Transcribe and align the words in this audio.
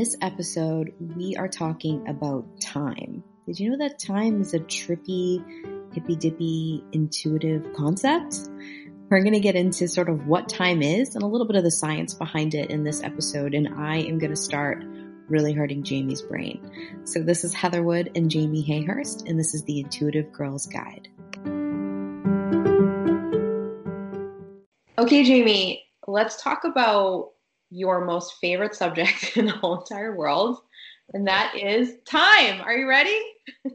this 0.00 0.16
episode, 0.22 0.94
we 1.14 1.36
are 1.36 1.46
talking 1.46 2.08
about 2.08 2.58
time. 2.58 3.22
Did 3.44 3.60
you 3.60 3.68
know 3.68 3.86
that 3.86 3.98
time 3.98 4.40
is 4.40 4.54
a 4.54 4.60
trippy, 4.60 5.44
hippy 5.92 6.16
dippy, 6.16 6.82
intuitive 6.92 7.74
concept? 7.74 8.48
We're 9.10 9.20
going 9.20 9.34
to 9.34 9.40
get 9.40 9.56
into 9.56 9.86
sort 9.88 10.08
of 10.08 10.26
what 10.26 10.48
time 10.48 10.80
is 10.80 11.14
and 11.14 11.22
a 11.22 11.26
little 11.26 11.46
bit 11.46 11.56
of 11.56 11.64
the 11.64 11.70
science 11.70 12.14
behind 12.14 12.54
it 12.54 12.70
in 12.70 12.82
this 12.82 13.02
episode, 13.02 13.52
and 13.52 13.68
I 13.76 13.98
am 13.98 14.18
going 14.18 14.30
to 14.30 14.36
start 14.36 14.82
really 15.28 15.52
hurting 15.52 15.82
Jamie's 15.82 16.22
brain. 16.22 17.02
So, 17.04 17.22
this 17.22 17.44
is 17.44 17.52
Heather 17.52 17.82
Wood 17.82 18.10
and 18.14 18.30
Jamie 18.30 18.66
Hayhurst, 18.66 19.28
and 19.28 19.38
this 19.38 19.52
is 19.52 19.64
the 19.64 19.80
Intuitive 19.80 20.32
Girls 20.32 20.64
Guide. 20.64 21.08
Okay, 24.96 25.24
Jamie, 25.24 25.84
let's 26.06 26.42
talk 26.42 26.64
about 26.64 27.32
your 27.70 28.04
most 28.04 28.34
favorite 28.40 28.74
subject 28.74 29.32
in 29.36 29.46
the 29.46 29.52
whole 29.52 29.80
entire 29.80 30.16
world, 30.16 30.62
and 31.14 31.26
that 31.26 31.54
is 31.56 31.96
time. 32.04 32.60
Are 32.60 32.74
you 32.74 32.88
ready? 32.88 33.20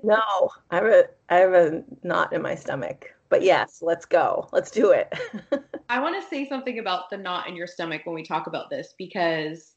no, 0.04 0.22
I 0.72 0.76
have 0.76 0.86
a 0.86 1.04
I 1.30 1.36
have 1.38 1.54
a 1.54 1.84
knot 2.04 2.34
in 2.34 2.42
my 2.42 2.56
stomach. 2.56 3.12
But 3.30 3.42
yes, 3.42 3.80
let's 3.82 4.06
go. 4.06 4.48
Let's 4.54 4.72
do 4.72 4.92
it. 4.92 5.14
I 5.90 6.00
want 6.00 6.22
to 6.22 6.30
say 6.30 6.48
something 6.48 6.80
about 6.80 7.10
the 7.10 7.18
knot 7.18 7.48
in 7.48 7.56
your 7.56 7.68
stomach 7.68 8.02
when 8.06 8.16
we 8.16 8.24
talk 8.24 8.48
about 8.48 8.70
this 8.70 8.94
because 8.98 9.74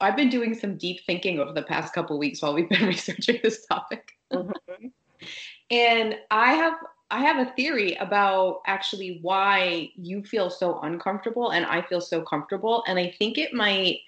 I've 0.00 0.16
been 0.16 0.28
doing 0.28 0.54
some 0.54 0.76
deep 0.76 1.00
thinking 1.06 1.38
over 1.38 1.52
the 1.52 1.62
past 1.62 1.94
couple 1.94 2.18
weeks 2.18 2.42
while 2.42 2.52
we've 2.52 2.68
been 2.68 2.86
researching 2.86 3.38
this 3.42 3.64
topic. 3.66 4.10
Mm-hmm. 4.32 4.86
and 5.70 6.16
I 6.30 6.54
have 6.54 6.74
I 7.10 7.20
have 7.20 7.46
a 7.46 7.52
theory 7.52 7.94
about 7.94 8.62
actually 8.66 9.18
why 9.22 9.90
you 9.96 10.22
feel 10.24 10.50
so 10.50 10.80
uncomfortable 10.80 11.50
and 11.50 11.64
I 11.66 11.82
feel 11.82 12.00
so 12.00 12.22
comfortable. 12.22 12.82
And 12.86 12.98
I 12.98 13.14
think 13.18 13.38
it 13.38 13.52
might 13.52 14.00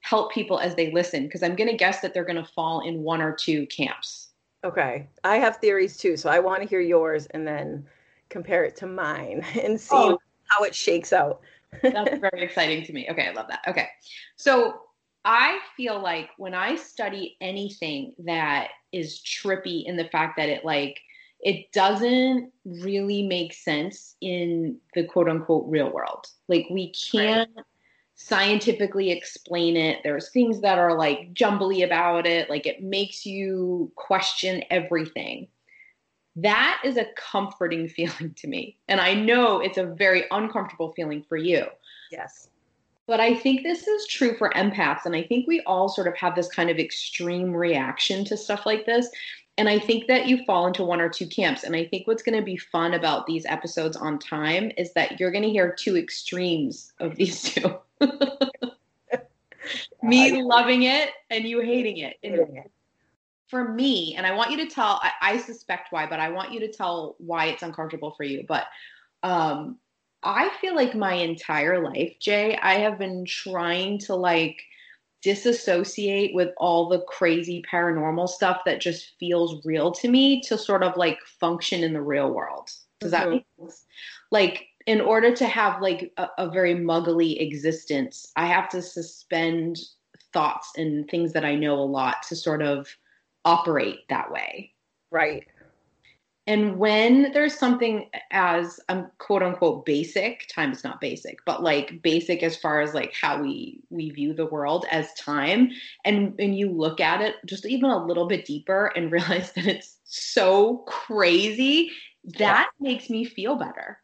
help 0.00 0.32
people 0.32 0.60
as 0.60 0.74
they 0.74 0.92
listen 0.92 1.24
because 1.24 1.42
I'm 1.42 1.56
going 1.56 1.70
to 1.70 1.76
guess 1.76 2.00
that 2.00 2.14
they're 2.14 2.24
going 2.24 2.42
to 2.42 2.52
fall 2.52 2.86
in 2.86 3.02
one 3.02 3.20
or 3.20 3.34
two 3.34 3.66
camps. 3.66 4.28
Okay. 4.62 5.08
I 5.24 5.36
have 5.36 5.56
theories 5.56 5.96
too. 5.96 6.16
So 6.16 6.30
I 6.30 6.38
want 6.38 6.62
to 6.62 6.68
hear 6.68 6.80
yours 6.80 7.26
and 7.26 7.46
then 7.46 7.86
compare 8.28 8.64
it 8.64 8.76
to 8.76 8.86
mine 8.86 9.44
and 9.62 9.80
see 9.80 9.96
oh. 9.96 10.18
how 10.46 10.64
it 10.64 10.74
shakes 10.74 11.12
out. 11.12 11.40
That's 11.82 12.18
very 12.18 12.42
exciting 12.42 12.84
to 12.84 12.92
me. 12.92 13.08
Okay. 13.10 13.26
I 13.26 13.32
love 13.32 13.48
that. 13.48 13.64
Okay. 13.66 13.88
So 14.36 14.80
I 15.24 15.58
feel 15.76 16.00
like 16.00 16.30
when 16.36 16.54
I 16.54 16.76
study 16.76 17.36
anything 17.40 18.14
that 18.20 18.68
is 18.92 19.22
trippy 19.22 19.84
in 19.86 19.96
the 19.96 20.04
fact 20.04 20.36
that 20.36 20.48
it 20.48 20.64
like, 20.64 21.00
it 21.44 21.70
doesn't 21.72 22.50
really 22.64 23.22
make 23.22 23.52
sense 23.52 24.16
in 24.22 24.78
the 24.94 25.04
quote 25.04 25.28
unquote 25.28 25.66
real 25.68 25.92
world. 25.92 26.26
Like 26.48 26.66
we 26.70 26.92
can't 26.92 27.50
right. 27.54 27.66
scientifically 28.14 29.10
explain 29.10 29.76
it. 29.76 29.98
There's 30.02 30.30
things 30.30 30.62
that 30.62 30.78
are 30.78 30.96
like 30.96 31.34
jumbly 31.34 31.82
about 31.82 32.26
it. 32.26 32.48
Like 32.48 32.66
it 32.66 32.82
makes 32.82 33.26
you 33.26 33.92
question 33.94 34.64
everything. 34.70 35.48
That 36.34 36.80
is 36.82 36.96
a 36.96 37.06
comforting 37.14 37.88
feeling 37.90 38.32
to 38.38 38.48
me. 38.48 38.78
And 38.88 38.98
I 38.98 39.12
know 39.12 39.60
it's 39.60 39.78
a 39.78 39.84
very 39.84 40.24
uncomfortable 40.30 40.94
feeling 40.96 41.22
for 41.28 41.36
you. 41.36 41.66
Yes. 42.10 42.48
But 43.06 43.20
I 43.20 43.34
think 43.34 43.62
this 43.62 43.86
is 43.86 44.06
true 44.06 44.34
for 44.38 44.48
empaths. 44.56 45.04
And 45.04 45.14
I 45.14 45.24
think 45.24 45.46
we 45.46 45.60
all 45.66 45.90
sort 45.90 46.08
of 46.08 46.16
have 46.16 46.34
this 46.34 46.48
kind 46.48 46.70
of 46.70 46.78
extreme 46.78 47.52
reaction 47.52 48.24
to 48.24 48.36
stuff 48.38 48.64
like 48.64 48.86
this. 48.86 49.10
And 49.56 49.68
I 49.68 49.78
think 49.78 50.08
that 50.08 50.26
you 50.26 50.44
fall 50.44 50.66
into 50.66 50.82
one 50.84 51.00
or 51.00 51.08
two 51.08 51.26
camps. 51.26 51.62
And 51.62 51.76
I 51.76 51.84
think 51.86 52.06
what's 52.06 52.22
going 52.22 52.38
to 52.38 52.44
be 52.44 52.56
fun 52.56 52.94
about 52.94 53.26
these 53.26 53.46
episodes 53.46 53.96
on 53.96 54.18
time 54.18 54.72
is 54.76 54.92
that 54.94 55.20
you're 55.20 55.30
going 55.30 55.44
to 55.44 55.50
hear 55.50 55.72
two 55.72 55.96
extremes 55.96 56.92
of 56.98 57.14
these 57.14 57.42
two. 57.42 57.76
me 60.02 60.42
loving 60.42 60.82
it 60.82 61.10
and 61.30 61.44
you 61.44 61.60
hating 61.60 61.98
it. 61.98 62.16
And 62.22 62.64
for 63.48 63.72
me, 63.72 64.14
and 64.16 64.26
I 64.26 64.34
want 64.34 64.50
you 64.50 64.56
to 64.58 64.66
tell, 64.66 65.00
I, 65.02 65.12
I, 65.22 65.38
suspect 65.38 65.92
why, 65.92 66.06
but 66.06 66.18
I 66.18 66.30
want 66.30 66.52
you 66.52 66.60
to 66.60 66.72
tell 66.72 67.14
why 67.18 67.46
it's 67.46 67.62
uncomfortable 67.62 68.10
for 68.10 68.24
you. 68.24 68.44
But 68.46 68.66
um, 69.22 69.78
I 70.22 70.50
feel 70.60 70.74
like 70.74 70.94
my 70.94 71.14
entire 71.14 71.82
life, 71.82 72.16
Jay, 72.18 72.56
I 72.56 72.74
have 72.78 72.98
been 72.98 73.24
trying 73.24 73.98
to 74.00 74.14
like, 74.14 74.62
disassociate 75.24 76.34
with 76.34 76.50
all 76.58 76.86
the 76.86 77.00
crazy 77.08 77.64
paranormal 77.70 78.28
stuff 78.28 78.60
that 78.66 78.78
just 78.80 79.12
feels 79.18 79.64
real 79.64 79.90
to 79.90 80.08
me 80.08 80.42
to 80.42 80.58
sort 80.58 80.82
of 80.82 80.94
like 80.98 81.18
function 81.40 81.82
in 81.82 81.94
the 81.94 82.02
real 82.02 82.30
world. 82.30 82.70
Does 83.00 83.10
mm-hmm. 83.10 83.24
that 83.24 83.30
make 83.30 83.46
sense? 83.58 83.86
Like 84.30 84.66
in 84.86 85.00
order 85.00 85.34
to 85.34 85.46
have 85.46 85.80
like 85.80 86.12
a, 86.18 86.28
a, 86.36 86.50
very 86.50 86.74
muggly 86.74 87.40
existence, 87.40 88.30
I 88.36 88.44
have 88.44 88.68
to 88.68 88.82
suspend 88.82 89.80
thoughts 90.34 90.72
and 90.76 91.08
things 91.08 91.32
that 91.32 91.44
I 91.44 91.54
know 91.54 91.78
a 91.78 91.86
lot 91.86 92.16
to 92.28 92.36
sort 92.36 92.60
of 92.60 92.86
operate 93.46 94.00
that 94.10 94.30
way. 94.30 94.74
Right. 95.10 95.46
And 96.46 96.76
when 96.78 97.32
there's 97.32 97.58
something 97.58 98.10
as 98.30 98.78
um, 98.90 99.10
quote 99.18 99.42
unquote 99.42 99.86
basic, 99.86 100.46
time 100.48 100.72
is 100.72 100.84
not 100.84 101.00
basic, 101.00 101.38
but 101.46 101.62
like 101.62 102.02
basic 102.02 102.42
as 102.42 102.56
far 102.56 102.82
as 102.82 102.92
like 102.92 103.14
how 103.18 103.40
we 103.40 103.80
we 103.88 104.10
view 104.10 104.34
the 104.34 104.46
world 104.46 104.84
as 104.90 105.14
time, 105.14 105.70
and 106.04 106.34
and 106.38 106.56
you 106.56 106.70
look 106.70 107.00
at 107.00 107.22
it 107.22 107.36
just 107.46 107.64
even 107.64 107.88
a 107.88 108.04
little 108.04 108.26
bit 108.26 108.44
deeper 108.44 108.92
and 108.94 109.10
realize 109.12 109.52
that 109.52 109.66
it's 109.66 109.96
so 110.04 110.84
crazy, 110.86 111.90
that 112.38 112.68
yeah. 112.80 112.86
makes 112.86 113.08
me 113.08 113.24
feel 113.24 113.56
better. 113.56 114.00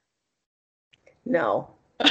No. 1.27 1.71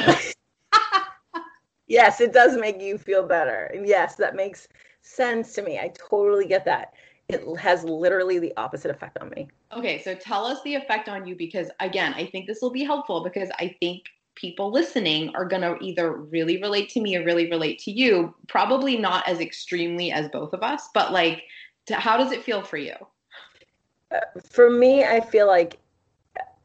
yes, 1.88 2.22
it 2.22 2.34
does 2.34 2.56
make 2.56 2.80
you 2.80 3.00
feel 3.00 3.24
better. 3.24 3.72
And 3.74 3.88
yes, 3.88 4.16
that 4.18 4.36
makes 4.36 4.68
sense 5.02 5.54
to 5.54 5.64
me. 5.64 5.80
I 5.80 5.92
totally 5.98 6.46
get 6.46 6.66
that 6.66 6.94
it 7.30 7.44
has 7.58 7.84
literally 7.84 8.40
the 8.40 8.54
opposite 8.58 8.92
effect 8.92 9.18
on 9.20 9.30
me. 9.30 9.48
Okay, 9.76 10.02
so 10.02 10.16
tell 10.16 10.46
us 10.46 10.62
the 10.64 10.76
effect 10.76 11.10
on 11.10 11.26
you 11.28 11.36
because 11.36 11.70
again, 11.80 12.14
I 12.16 12.26
think 12.26 12.48
this 12.48 12.60
will 12.62 12.72
be 12.72 12.84
helpful 12.84 13.24
because 13.24 13.50
I 13.60 13.76
think 13.80 14.04
people 14.36 14.72
listening 14.72 15.36
are 15.36 15.46
going 15.46 15.62
to 15.62 15.78
either 15.84 16.14
really 16.14 16.62
relate 16.62 16.90
to 16.90 17.02
me 17.02 17.18
or 17.18 17.24
really 17.24 17.50
relate 17.50 17.78
to 17.80 17.92
you, 17.92 18.34
probably 18.48 18.98
not 18.98 19.28
as 19.28 19.40
extremely 19.40 20.12
as 20.12 20.30
both 20.30 20.54
of 20.54 20.64
us, 20.64 20.90
but 20.94 21.12
like 21.12 21.44
to, 21.86 21.96
how 21.96 22.18
does 22.18 22.32
it 22.32 22.44
feel 22.44 22.64
for 22.64 22.78
you? 22.78 22.96
For 24.50 24.72
me, 24.72 25.04
I 25.04 25.20
feel 25.20 25.46
like 25.46 25.78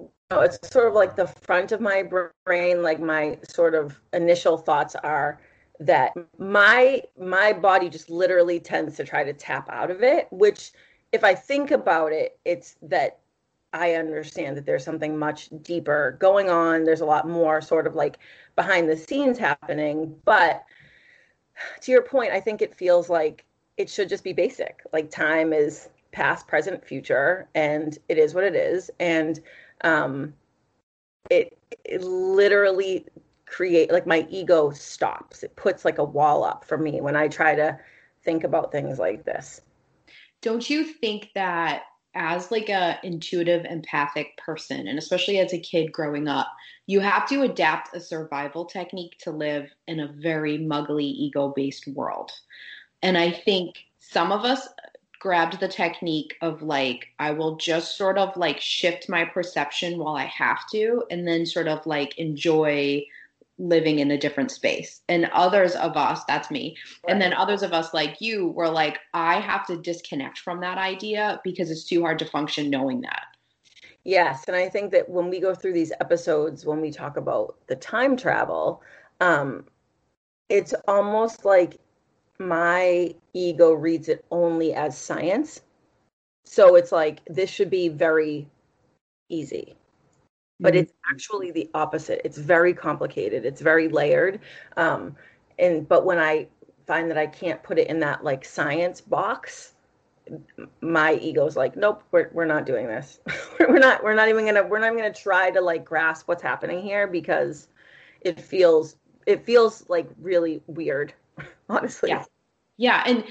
you 0.00 0.08
know, 0.30 0.40
it's 0.40 0.58
sort 0.70 0.88
of 0.88 0.94
like 0.94 1.14
the 1.14 1.26
front 1.26 1.72
of 1.72 1.80
my 1.80 2.08
brain, 2.46 2.82
like 2.82 3.00
my 3.00 3.38
sort 3.42 3.74
of 3.74 4.00
initial 4.14 4.56
thoughts 4.56 4.94
are 4.96 5.40
that 5.80 6.12
my 6.38 7.02
my 7.18 7.52
body 7.52 7.88
just 7.88 8.08
literally 8.08 8.60
tends 8.60 8.96
to 8.96 9.04
try 9.04 9.24
to 9.24 9.32
tap 9.32 9.68
out 9.68 9.90
of 9.90 10.04
it 10.04 10.28
which 10.30 10.70
if 11.14 11.22
i 11.22 11.32
think 11.32 11.70
about 11.70 12.12
it 12.12 12.38
it's 12.44 12.74
that 12.82 13.20
i 13.72 13.94
understand 13.94 14.56
that 14.56 14.66
there's 14.66 14.84
something 14.84 15.16
much 15.16 15.48
deeper 15.62 16.16
going 16.18 16.50
on. 16.50 16.84
There's 16.84 17.00
a 17.00 17.06
lot 17.06 17.28
more 17.28 17.60
sort 17.60 17.86
of 17.86 17.94
like 17.94 18.18
behind 18.56 18.88
the 18.88 18.96
scenes 18.96 19.38
happening. 19.38 20.14
But 20.24 20.64
to 21.82 21.92
your 21.92 22.02
point 22.02 22.32
i 22.32 22.40
think 22.40 22.60
it 22.60 22.74
feels 22.74 23.08
like 23.08 23.44
it 23.76 23.88
should 23.88 24.08
just 24.08 24.24
be 24.24 24.32
basic. 24.32 24.82
Like 24.92 25.10
time 25.10 25.52
is 25.52 25.88
past 26.12 26.46
present 26.48 26.84
future 26.84 27.48
and 27.54 27.96
it 28.08 28.18
is 28.18 28.34
what 28.34 28.44
it 28.44 28.56
is. 28.56 28.90
And 28.98 29.40
um 29.82 30.34
it, 31.30 31.56
it 31.84 32.02
literally 32.02 33.06
create 33.46 33.90
like 33.92 34.06
my 34.06 34.26
ego 34.28 34.70
stops. 34.70 35.42
It 35.44 35.54
puts 35.54 35.84
like 35.84 35.98
a 35.98 36.04
wall 36.04 36.42
up 36.44 36.64
for 36.64 36.76
me 36.76 37.00
when 37.00 37.14
i 37.14 37.28
try 37.28 37.54
to 37.54 37.78
think 38.24 38.42
about 38.42 38.72
things 38.72 38.98
like 38.98 39.24
this 39.24 39.60
don't 40.44 40.68
you 40.68 40.84
think 40.84 41.30
that 41.34 41.84
as 42.14 42.52
like 42.52 42.68
a 42.68 42.98
intuitive 43.02 43.64
empathic 43.64 44.36
person 44.36 44.86
and 44.86 44.98
especially 44.98 45.40
as 45.40 45.52
a 45.52 45.58
kid 45.58 45.90
growing 45.90 46.28
up 46.28 46.46
you 46.86 47.00
have 47.00 47.26
to 47.26 47.42
adapt 47.42 47.96
a 47.96 48.00
survival 48.00 48.66
technique 48.66 49.16
to 49.18 49.30
live 49.32 49.68
in 49.88 49.98
a 49.98 50.12
very 50.20 50.58
muggly 50.58 51.02
ego 51.02 51.52
based 51.56 51.88
world? 51.88 52.30
And 53.02 53.18
i 53.18 53.30
think 53.30 53.76
some 53.98 54.30
of 54.30 54.44
us 54.44 54.68
grabbed 55.18 55.58
the 55.58 55.68
technique 55.68 56.34
of 56.42 56.60
like 56.60 57.06
I 57.18 57.30
will 57.30 57.56
just 57.56 57.96
sort 57.96 58.18
of 58.18 58.36
like 58.36 58.60
shift 58.60 59.08
my 59.08 59.24
perception 59.24 59.96
while 59.96 60.16
I 60.16 60.26
have 60.26 60.68
to 60.72 61.02
and 61.10 61.26
then 61.26 61.46
sort 61.46 61.66
of 61.66 61.86
like 61.86 62.18
enjoy 62.18 63.02
living 63.58 64.00
in 64.00 64.10
a 64.10 64.18
different 64.18 64.50
space. 64.50 65.02
And 65.08 65.26
others 65.32 65.74
of 65.76 65.96
us, 65.96 66.24
that's 66.26 66.50
me. 66.50 66.76
Right. 67.04 67.12
And 67.12 67.22
then 67.22 67.32
others 67.32 67.62
of 67.62 67.72
us, 67.72 67.94
like 67.94 68.20
you, 68.20 68.48
were 68.48 68.68
like, 68.68 68.98
I 69.12 69.40
have 69.40 69.66
to 69.66 69.76
disconnect 69.76 70.38
from 70.38 70.60
that 70.60 70.78
idea 70.78 71.40
because 71.44 71.70
it's 71.70 71.84
too 71.84 72.02
hard 72.02 72.18
to 72.20 72.24
function 72.24 72.70
knowing 72.70 73.00
that. 73.02 73.24
Yes. 74.04 74.44
And 74.48 74.56
I 74.56 74.68
think 74.68 74.90
that 74.92 75.08
when 75.08 75.30
we 75.30 75.40
go 75.40 75.54
through 75.54 75.72
these 75.72 75.92
episodes, 76.00 76.66
when 76.66 76.80
we 76.80 76.90
talk 76.90 77.16
about 77.16 77.56
the 77.68 77.76
time 77.76 78.16
travel, 78.16 78.82
um, 79.20 79.64
it's 80.48 80.74
almost 80.88 81.44
like 81.44 81.78
my 82.38 83.14
ego 83.32 83.72
reads 83.72 84.08
it 84.08 84.24
only 84.30 84.74
as 84.74 84.98
science. 84.98 85.62
So 86.44 86.74
it's 86.74 86.92
like, 86.92 87.20
this 87.26 87.48
should 87.48 87.70
be 87.70 87.88
very 87.88 88.46
easy 89.30 89.74
but 90.60 90.74
mm-hmm. 90.74 90.82
it's 90.82 90.92
actually 91.10 91.50
the 91.50 91.68
opposite 91.74 92.20
it's 92.24 92.38
very 92.38 92.72
complicated 92.72 93.44
it's 93.44 93.60
very 93.60 93.88
layered 93.88 94.40
um, 94.76 95.14
and 95.58 95.88
but 95.88 96.04
when 96.04 96.18
i 96.18 96.46
find 96.86 97.10
that 97.10 97.18
I 97.18 97.26
can't 97.26 97.62
put 97.62 97.78
it 97.78 97.88
in 97.88 98.00
that 98.00 98.24
like 98.24 98.44
science 98.44 99.00
box, 99.00 99.72
my 100.80 101.14
ego's 101.14 101.56
like, 101.56 101.76
nope, 101.76 102.02
we're 102.10 102.30
we're 102.32 102.44
not 102.44 102.66
doing 102.66 102.86
this. 102.86 103.20
we're 103.60 103.78
not 103.78 104.02
we're 104.02 104.14
not 104.14 104.28
even 104.28 104.44
gonna 104.44 104.64
we're 104.64 104.78
not 104.78 104.86
even 104.86 104.98
gonna 104.98 105.12
try 105.12 105.50
to 105.50 105.60
like 105.60 105.84
grasp 105.84 106.28
what's 106.28 106.42
happening 106.42 106.82
here 106.82 107.06
because 107.06 107.68
it 108.20 108.40
feels 108.40 108.96
it 109.26 109.44
feels 109.44 109.88
like 109.88 110.08
really 110.20 110.62
weird, 110.66 111.14
honestly. 111.68 112.10
Yeah. 112.10 112.24
Yeah. 112.76 113.02
And 113.06 113.24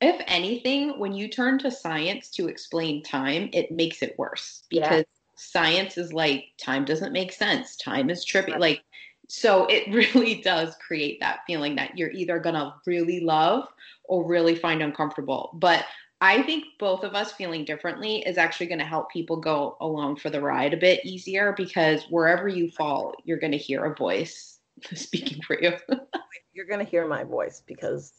if 0.00 0.22
anything, 0.26 0.98
when 0.98 1.12
you 1.12 1.28
turn 1.28 1.58
to 1.60 1.70
science 1.70 2.30
to 2.30 2.48
explain 2.48 3.02
time, 3.02 3.50
it 3.52 3.70
makes 3.70 4.02
it 4.02 4.14
worse 4.18 4.64
because 4.70 4.98
yeah. 4.98 5.02
Science 5.40 5.98
is 5.98 6.12
like 6.12 6.44
time 6.58 6.84
doesn't 6.84 7.12
make 7.12 7.32
sense. 7.32 7.76
Time 7.76 8.10
is 8.10 8.24
trippy. 8.24 8.52
Right. 8.52 8.60
Like 8.60 8.82
so 9.28 9.66
it 9.66 9.92
really 10.14 10.40
does 10.42 10.74
create 10.86 11.20
that 11.20 11.40
feeling 11.46 11.76
that 11.76 11.96
you're 11.96 12.10
either 12.10 12.38
gonna 12.38 12.74
really 12.86 13.20
love 13.20 13.68
or 14.04 14.26
really 14.26 14.54
find 14.54 14.82
uncomfortable. 14.82 15.50
But 15.54 15.86
I 16.20 16.42
think 16.42 16.64
both 16.78 17.02
of 17.02 17.14
us 17.14 17.32
feeling 17.32 17.64
differently 17.64 18.18
is 18.26 18.36
actually 18.36 18.66
going 18.66 18.80
to 18.80 18.84
help 18.84 19.10
people 19.10 19.38
go 19.38 19.78
along 19.80 20.16
for 20.16 20.28
the 20.28 20.40
ride 20.40 20.74
a 20.74 20.76
bit 20.76 21.04
easier 21.04 21.54
because 21.56 22.04
wherever 22.10 22.46
you 22.46 22.70
fall, 22.70 23.14
you're 23.24 23.38
going 23.38 23.52
to 23.52 23.58
hear 23.58 23.86
a 23.86 23.94
voice 23.94 24.58
speaking 24.94 25.42
for 25.42 25.58
you. 25.60 25.72
you're 26.52 26.66
going 26.66 26.84
to 26.84 26.90
hear 26.90 27.06
my 27.08 27.24
voice 27.24 27.62
because 27.66 28.12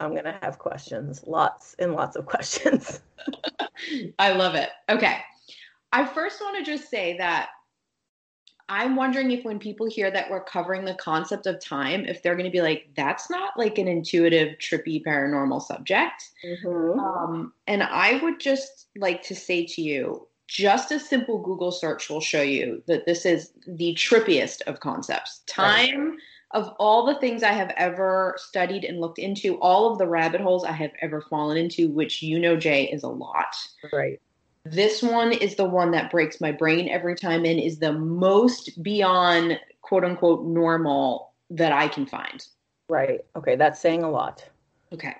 I'm 0.00 0.10
going 0.10 0.24
to 0.24 0.38
have 0.42 0.58
questions, 0.58 1.22
lots 1.26 1.74
and 1.78 1.94
lots 1.94 2.16
of 2.16 2.26
questions. 2.26 3.00
I 4.18 4.32
love 4.32 4.54
it. 4.54 4.70
Okay. 4.90 5.20
I 5.94 6.04
first 6.04 6.40
want 6.40 6.58
to 6.58 6.64
just 6.64 6.90
say 6.90 7.16
that 7.18 7.50
I'm 8.68 8.96
wondering 8.96 9.30
if 9.30 9.44
when 9.44 9.60
people 9.60 9.88
hear 9.88 10.10
that 10.10 10.28
we're 10.28 10.42
covering 10.42 10.84
the 10.84 10.94
concept 10.94 11.46
of 11.46 11.60
time, 11.60 12.04
if 12.04 12.20
they're 12.20 12.34
going 12.34 12.46
to 12.46 12.50
be 12.50 12.62
like, 12.62 12.88
that's 12.96 13.30
not 13.30 13.56
like 13.56 13.78
an 13.78 13.86
intuitive, 13.86 14.58
trippy, 14.58 15.04
paranormal 15.04 15.62
subject. 15.62 16.30
Mm-hmm. 16.44 16.98
Um, 16.98 17.52
and 17.68 17.84
I 17.84 18.16
would 18.24 18.40
just 18.40 18.88
like 18.96 19.22
to 19.22 19.36
say 19.36 19.66
to 19.66 19.82
you, 19.82 20.26
just 20.48 20.90
a 20.90 20.98
simple 20.98 21.38
Google 21.38 21.70
search 21.70 22.10
will 22.10 22.20
show 22.20 22.42
you 22.42 22.82
that 22.88 23.06
this 23.06 23.24
is 23.24 23.52
the 23.68 23.94
trippiest 23.94 24.62
of 24.62 24.80
concepts. 24.80 25.42
Time, 25.46 26.08
right. 26.08 26.18
of 26.50 26.74
all 26.80 27.06
the 27.06 27.20
things 27.20 27.44
I 27.44 27.52
have 27.52 27.72
ever 27.76 28.34
studied 28.38 28.82
and 28.82 29.00
looked 29.00 29.20
into, 29.20 29.60
all 29.60 29.92
of 29.92 29.98
the 29.98 30.08
rabbit 30.08 30.40
holes 30.40 30.64
I 30.64 30.72
have 30.72 30.92
ever 31.00 31.20
fallen 31.20 31.56
into, 31.56 31.88
which 31.88 32.20
you 32.20 32.40
know, 32.40 32.56
Jay, 32.56 32.84
is 32.84 33.04
a 33.04 33.08
lot. 33.08 33.54
Right. 33.92 34.20
This 34.64 35.02
one 35.02 35.32
is 35.32 35.56
the 35.56 35.64
one 35.64 35.90
that 35.90 36.10
breaks 36.10 36.40
my 36.40 36.52
brain 36.52 36.88
every 36.88 37.14
time 37.16 37.44
and 37.44 37.60
is 37.60 37.78
the 37.78 37.92
most 37.92 38.82
beyond 38.82 39.58
quote 39.82 40.04
unquote 40.04 40.44
normal 40.44 41.32
that 41.50 41.72
I 41.72 41.88
can 41.88 42.06
find. 42.06 42.46
Right. 42.88 43.20
Okay. 43.36 43.56
That's 43.56 43.80
saying 43.80 44.02
a 44.02 44.10
lot. 44.10 44.48
Okay. 44.92 45.14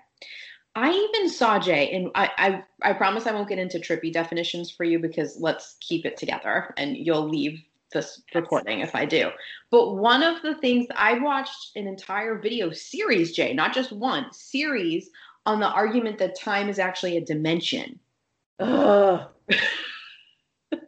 I 0.77 0.91
even 0.91 1.29
saw 1.31 1.61
Jay, 1.61 1.91
and 1.93 2.11
I, 2.17 2.31
I, 2.37 2.91
I 2.91 2.93
promise 2.95 3.27
I 3.27 3.33
won't 3.33 3.49
get 3.49 3.61
into 3.61 3.79
trippy 3.79 4.13
definitions 4.13 4.73
for 4.73 4.83
you 4.83 4.99
because 4.99 5.39
let's 5.39 5.77
keep 5.81 6.05
it 6.05 6.17
together, 6.17 6.75
and 6.77 6.97
you'll 6.97 7.29
leave 7.29 7.63
this 7.93 8.23
recording 8.35 8.81
if 8.81 8.93
I 8.95 9.05
do. 9.05 9.31
But 9.71 9.95
one 9.95 10.25
of 10.25 10.43
the 10.43 10.57
things 10.57 10.89
I 10.97 11.21
watched 11.21 11.77
an 11.77 11.87
entire 11.87 12.39
video 12.39 12.73
series, 12.73 13.33
Jay, 13.33 13.55
not 13.55 13.73
just 13.73 13.93
one 13.93 14.33
series, 14.33 15.11
on 15.47 15.61
the 15.61 15.69
argument 15.69 16.19
that 16.19 16.39
time 16.39 16.69
is 16.69 16.81
actually 16.81 17.17
a 17.17 17.25
dimension. 17.25 18.01
Ugh. 18.61 19.29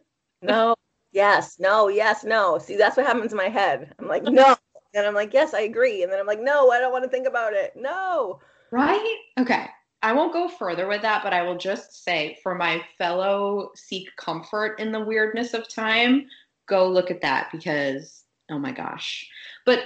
no, 0.41 0.75
yes, 1.11 1.57
no, 1.59 1.87
yes, 1.87 2.23
no. 2.23 2.57
See, 2.57 2.77
that's 2.77 2.97
what 2.97 3.05
happens 3.05 3.31
in 3.31 3.37
my 3.37 3.49
head. 3.49 3.93
I'm 3.99 4.07
like, 4.07 4.23
no. 4.23 4.55
And 4.93 5.05
I'm 5.05 5.13
like, 5.13 5.33
yes, 5.33 5.53
I 5.53 5.61
agree. 5.61 6.03
And 6.03 6.11
then 6.11 6.19
I'm 6.19 6.25
like, 6.25 6.41
no, 6.41 6.71
I 6.71 6.79
don't 6.79 6.91
want 6.91 7.03
to 7.03 7.09
think 7.09 7.27
about 7.27 7.53
it. 7.53 7.73
No. 7.75 8.39
Right? 8.71 9.17
Okay. 9.39 9.67
I 10.01 10.13
won't 10.13 10.33
go 10.33 10.47
further 10.47 10.87
with 10.87 11.01
that, 11.01 11.23
but 11.23 11.33
I 11.33 11.41
will 11.41 11.57
just 11.57 12.03
say 12.03 12.37
for 12.43 12.55
my 12.55 12.81
fellow 12.97 13.71
seek 13.75 14.07
comfort 14.15 14.79
in 14.79 14.91
the 14.91 14.99
weirdness 14.99 15.53
of 15.53 15.67
time, 15.67 16.27
go 16.67 16.87
look 16.87 17.11
at 17.11 17.21
that 17.21 17.49
because, 17.51 18.23
oh 18.51 18.59
my 18.59 18.71
gosh. 18.71 19.27
But 19.65 19.79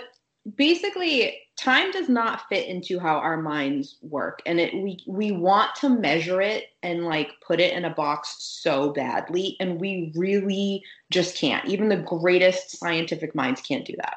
basically, 0.56 1.39
time 1.62 1.92
does 1.92 2.10
not 2.10 2.50
fit 2.50 2.68
into 2.68 3.00
how 3.00 3.18
our 3.18 3.38
minds 3.38 3.98
work. 4.02 4.42
And 4.46 4.60
it 4.60 4.74
we 4.74 5.00
we 5.06 5.31
want 5.31 5.75
to 5.75 5.90
measure 5.90 6.42
it 6.42 6.69
and 6.81 7.06
like 7.06 7.30
put 7.46 7.60
it 7.60 7.74
in 7.74 7.86
a 7.86 7.94
box 7.94 8.36
so 8.40 8.92
badly. 8.92 9.58
And 9.60 9.80
we 9.80 10.12
really 10.16 10.84
just 11.12 11.38
can't. 11.38 11.66
Even 11.68 11.90
the 11.90 11.98
greatest 11.98 12.78
scientific 12.78 13.36
minds 13.36 13.62
can't 13.62 13.86
do 13.86 13.94
that. 13.98 14.16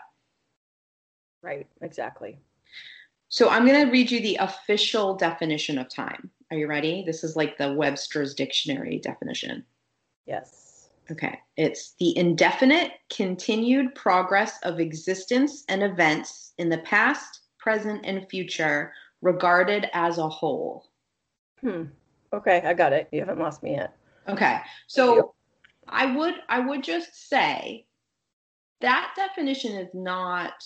Right. 1.42 1.66
Exactly. 1.82 2.38
So 3.28 3.48
i'm 3.48 3.66
going 3.66 3.84
to 3.84 3.90
read 3.90 4.10
you 4.10 4.20
the 4.20 4.36
official 4.36 5.16
definition 5.16 5.76
of 5.76 5.88
time. 5.88 6.30
Are 6.50 6.56
you 6.56 6.66
ready? 6.66 7.02
This 7.04 7.24
is 7.24 7.36
like 7.36 7.58
the 7.58 7.72
webster's 7.72 8.34
dictionary 8.34 8.98
definition. 8.98 9.64
Yes 10.24 10.63
okay 11.10 11.38
it's 11.56 11.94
the 11.98 12.16
indefinite 12.16 12.92
continued 13.14 13.94
progress 13.94 14.58
of 14.62 14.80
existence 14.80 15.64
and 15.68 15.82
events 15.82 16.52
in 16.58 16.68
the 16.68 16.78
past, 16.78 17.42
present, 17.58 18.04
and 18.04 18.28
future 18.28 18.92
regarded 19.22 19.88
as 19.92 20.18
a 20.18 20.28
whole. 20.28 20.90
Hmm. 21.60 21.84
Okay, 22.32 22.60
I 22.64 22.74
got 22.74 22.92
it. 22.92 23.08
You 23.12 23.20
haven't 23.20 23.38
lost 23.38 23.62
me 23.62 23.72
yet. 23.72 23.96
Okay. 24.28 24.58
So 24.86 25.34
I 25.88 26.14
would 26.16 26.34
I 26.48 26.60
would 26.60 26.82
just 26.82 27.28
say 27.28 27.86
that 28.80 29.12
definition 29.16 29.72
is 29.72 29.88
not 29.94 30.64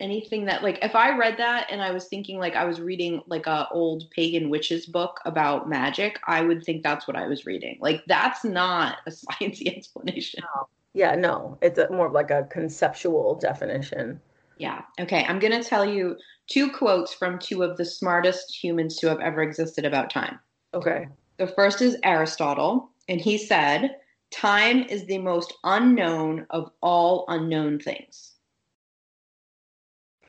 anything 0.00 0.44
that 0.46 0.62
like 0.62 0.78
if 0.82 0.94
I 0.94 1.16
read 1.16 1.36
that 1.38 1.66
and 1.70 1.82
I 1.82 1.90
was 1.90 2.06
thinking 2.06 2.38
like 2.38 2.54
I 2.54 2.64
was 2.64 2.80
reading 2.80 3.22
like 3.26 3.46
a 3.46 3.68
old 3.70 4.10
pagan 4.10 4.50
witches 4.50 4.86
book 4.86 5.20
about 5.24 5.68
magic, 5.68 6.18
I 6.26 6.42
would 6.42 6.64
think 6.64 6.82
that's 6.82 7.06
what 7.06 7.16
I 7.16 7.26
was 7.26 7.46
reading. 7.46 7.78
Like 7.80 8.02
that's 8.06 8.44
not 8.44 8.98
a 9.06 9.10
sciencey 9.10 9.76
explanation. 9.76 10.42
No. 10.54 10.68
Yeah, 10.94 11.14
no. 11.14 11.58
It's 11.62 11.78
a, 11.78 11.90
more 11.90 12.06
of 12.06 12.12
like 12.12 12.30
a 12.30 12.44
conceptual 12.50 13.36
definition. 13.36 14.20
Yeah. 14.56 14.82
Okay. 15.00 15.24
I'm 15.28 15.38
going 15.38 15.52
to 15.52 15.66
tell 15.66 15.84
you 15.84 16.16
two 16.48 16.70
quotes 16.70 17.14
from 17.14 17.38
two 17.38 17.62
of 17.62 17.76
the 17.76 17.84
smartest 17.84 18.52
humans 18.62 18.96
to 18.98 19.08
have 19.08 19.20
ever 19.20 19.42
existed 19.42 19.84
about 19.84 20.10
time. 20.10 20.38
Okay. 20.74 21.08
The 21.36 21.46
first 21.46 21.80
is 21.82 21.96
Aristotle, 22.02 22.90
and 23.08 23.20
he 23.20 23.38
said, 23.38 23.96
Time 24.30 24.82
is 24.82 25.06
the 25.06 25.18
most 25.18 25.54
unknown 25.64 26.46
of 26.50 26.70
all 26.82 27.24
unknown 27.28 27.78
things. 27.78 28.34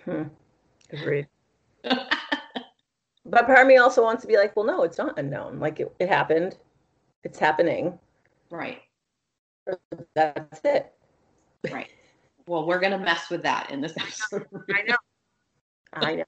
Hmm. 0.10 0.24
Agreed. 0.92 1.28
but 1.84 3.46
part 3.46 3.60
of 3.60 3.68
me 3.68 3.78
also 3.78 4.04
wants 4.04 4.22
to 4.22 4.28
be 4.28 4.38
like, 4.38 4.56
well, 4.56 4.66
no, 4.66 4.84
it's 4.84 4.98
not 4.98 5.20
unknown. 5.20 5.60
Like 5.60 5.80
it, 5.80 5.94
it 6.00 6.10
happened. 6.10 6.58
It's 7.24 7.38
happening. 7.38 7.98
Right. 8.50 8.82
That's 10.16 10.62
it. 10.64 10.94
Right. 11.72 11.90
Well, 12.48 12.66
we're 12.66 12.80
going 12.80 12.94
to 12.94 12.98
mess 12.98 13.30
with 13.30 13.44
that 13.44 13.70
in 13.70 13.82
this 13.82 13.94
episode. 13.98 14.48
I 14.74 14.82
know. 14.84 14.96
I 15.94 16.16
know. 16.16 16.24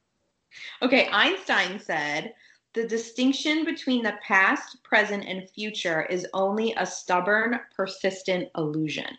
okay, 0.82 1.08
Einstein 1.12 1.80
said 1.80 2.34
the 2.74 2.88
distinction 2.88 3.66
between 3.66 4.04
the 4.04 4.16
past, 4.26 4.84
present, 4.84 5.26
and 5.26 5.50
future 5.50 6.04
is 6.04 6.28
only 6.34 6.74
a 6.78 6.86
stubborn, 6.86 7.60
persistent 7.76 8.50
illusion. 8.56 9.18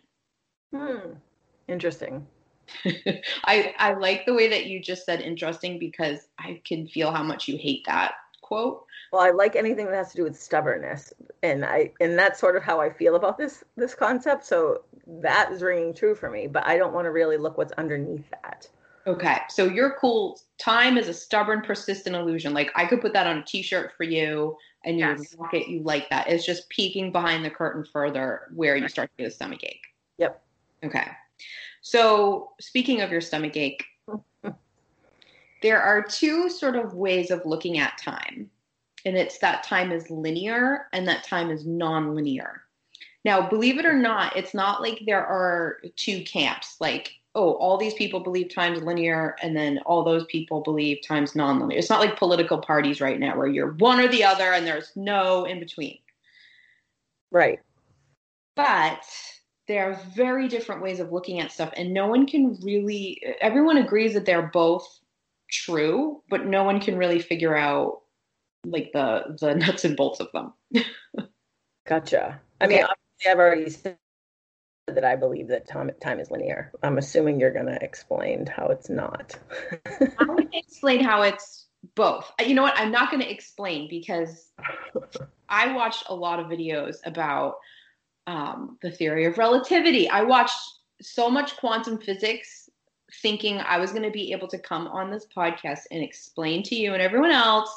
Hmm. 0.75 1.15
Interesting. 1.69 2.27
I 3.45 3.75
I 3.79 3.95
like 3.95 4.27
the 4.27 4.35
way 4.35 4.49
that 4.49 4.67
you 4.67 4.81
just 4.81 5.05
said 5.05 5.21
interesting 5.21 5.79
because 5.79 6.29
I 6.39 6.61
can 6.65 6.87
feel 6.87 7.11
how 7.11 7.23
much 7.23 7.49
you 7.49 7.57
hate 7.57 7.85
that 7.87 8.15
quote. 8.53 8.85
Well, 9.13 9.23
I 9.23 9.31
like 9.31 9.57
anything 9.57 9.87
that 9.87 9.95
has 9.95 10.11
to 10.13 10.17
do 10.17 10.25
with 10.25 10.39
stubbornness, 10.39 11.13
and 11.43 11.65
I 11.65 11.93
and 12.01 12.19
that's 12.19 12.39
sort 12.39 12.57
of 12.57 12.63
how 12.63 12.81
I 12.81 12.91
feel 12.91 13.17
about 13.17 13.39
this 13.39 13.65
this 13.77 13.95
concept. 13.95 14.45
So 14.45 14.85
that 15.07 15.51
is 15.53 15.63
ringing 15.63 15.95
true 15.95 16.15
for 16.15 16.31
me, 16.31 16.47
but 16.47 16.67
I 16.67 16.77
don't 16.77 16.93
want 16.93 17.07
to 17.07 17.11
really 17.11 17.37
look 17.37 17.59
what's 17.59 17.73
underneath 17.73 18.29
that. 18.43 18.69
Okay, 19.07 19.39
so 19.49 19.65
you're 19.65 19.97
cool. 20.01 20.41
Time 20.59 20.97
is 20.97 21.09
a 21.09 21.15
stubborn, 21.15 21.63
persistent 21.63 22.15
illusion. 22.15 22.55
Like 22.55 22.71
I 22.77 22.87
could 22.87 23.01
put 23.01 23.13
that 23.15 23.27
on 23.27 23.39
a 23.39 23.45
T-shirt 23.45 23.93
for 23.97 24.05
you, 24.05 24.57
and 24.85 24.99
you 24.99 25.07
yes. 25.07 25.35
look 25.39 25.55
at 25.55 25.69
you 25.69 25.83
like 25.83 26.09
that. 26.11 26.29
It's 26.29 26.47
just 26.47 26.69
peeking 26.69 27.11
behind 27.11 27.45
the 27.45 27.51
curtain 27.51 27.85
further, 27.85 28.43
where 28.55 28.77
you 28.77 28.89
start 28.89 29.11
to 29.17 29.25
get 29.25 29.33
a 29.33 29.35
stomach 29.35 29.65
ache. 29.65 29.83
Yep. 30.19 30.43
Okay. 30.85 31.09
So 31.83 32.53
speaking 32.61 33.01
of 33.01 33.11
your 33.11 33.21
stomach 33.21 33.57
ache, 33.57 33.85
there 35.63 35.83
are 35.83 36.03
two 36.03 36.49
sort 36.49 36.77
of 36.77 36.95
ways 36.95 37.31
of 37.31 37.45
looking 37.45 37.79
at 37.79 37.99
time. 37.99 38.49
And 39.05 39.17
it's 39.17 39.39
that 39.39 39.65
time 39.65 39.91
is 39.91 40.09
linear 40.11 40.87
and 40.93 41.07
that 41.09 41.25
time 41.25 41.51
is 41.51 41.67
non-linear. 41.67 42.63
Now, 43.25 43.49
believe 43.49 43.79
it 43.79 43.87
or 43.87 43.97
not, 43.97 44.37
it's 44.37 44.55
not 44.55 44.81
like 44.81 45.03
there 45.07 45.25
are 45.25 45.79
two 45.97 46.23
camps. 46.25 46.77
Like, 46.81 47.13
oh, 47.35 47.55
all 47.55 47.79
these 47.79 47.95
people 47.95 48.21
believe 48.21 48.53
time's 48.53 48.83
linear, 48.83 49.37
and 49.43 49.57
then 49.57 49.79
all 49.87 50.03
those 50.03 50.25
people 50.27 50.61
believe 50.61 50.99
time's 51.07 51.37
non-linear. 51.37 51.79
It's 51.79 51.91
not 51.91 52.01
like 52.01 52.19
political 52.19 52.59
parties 52.59 53.01
right 53.01 53.19
now 53.19 53.37
where 53.37 53.47
you're 53.47 53.73
one 53.75 54.01
or 54.01 54.09
the 54.09 54.25
other 54.25 54.53
and 54.53 54.67
there's 54.67 54.93
no 54.97 55.45
in 55.45 55.61
between. 55.61 55.99
Right. 57.31 57.61
But 58.57 59.05
there 59.73 59.91
are 59.91 60.01
very 60.15 60.49
different 60.49 60.83
ways 60.83 61.01
of 61.01 61.13
looking 61.13 61.41
at 61.41 61.51
stuff, 61.51 61.73
and 61.77 61.95
no 61.95 62.07
one 62.07 62.27
can 62.27 62.59
really. 62.63 63.23
Everyone 63.41 63.79
agrees 63.79 64.13
that 64.13 64.27
they're 64.27 64.51
both 64.53 64.87
true, 65.51 66.23
but 66.29 66.45
no 66.45 66.63
one 66.65 66.79
can 66.79 66.99
really 66.99 67.21
figure 67.21 67.57
out 67.57 68.01
like 68.67 68.93
the 68.93 69.37
the 69.41 69.55
nuts 69.57 69.87
and 69.87 69.97
bolts 69.97 70.21
of 70.21 70.29
them. 70.33 70.53
gotcha. 71.89 72.39
I 72.61 72.67
mean, 72.67 72.85
obviously 72.85 73.31
I've 73.31 73.39
already 73.39 73.71
said 73.71 73.97
that 74.89 75.05
I 75.05 75.17
believe 75.17 75.49
that 75.49 75.67
time 75.67 75.91
time 76.03 76.21
is 76.21 76.31
linear. 76.31 76.71
I'm 76.83 76.99
assuming 76.99 77.41
you're 77.41 77.53
going 77.53 77.67
to 77.67 77.83
explain 77.83 78.45
how 78.45 78.67
it's 78.67 78.91
not. 78.91 79.39
I'm 80.19 80.27
going 80.27 80.49
to 80.49 80.59
explain 80.59 81.03
how 81.03 81.23
it's 81.23 81.67
both. 81.95 82.31
Uh, 82.39 82.45
you 82.45 82.55
know 82.55 82.63
what? 82.63 82.75
I'm 82.77 82.93
not 82.93 83.11
going 83.11 83.23
to 83.23 83.31
explain 83.31 83.89
because 83.89 84.51
I 85.49 85.73
watched 85.73 86.05
a 86.11 86.15
lot 86.15 86.41
of 86.41 86.47
videos 86.47 86.97
about 87.07 87.55
um, 88.27 88.79
the 88.83 88.91
theory 88.91 89.25
of 89.25 89.39
relativity. 89.39 90.09
I 90.09 90.23
watched 90.23 90.59
so 91.01 91.29
much 91.29 91.57
quantum 91.57 91.99
physics 91.99 92.71
thinking 93.21 93.59
I 93.59 93.79
was 93.79 93.91
going 93.91 94.05
to 94.05 94.11
be 94.11 94.33
able 94.33 94.49
to 94.49 94.59
come 94.59 94.87
on 94.87 95.11
this 95.11 95.27
podcast 95.37 95.81
and 95.91 96.03
explain 96.03 96.63
to 96.65 96.75
you 96.75 96.95
and 96.95 97.03
everyone 97.03 97.33
else 97.33 97.71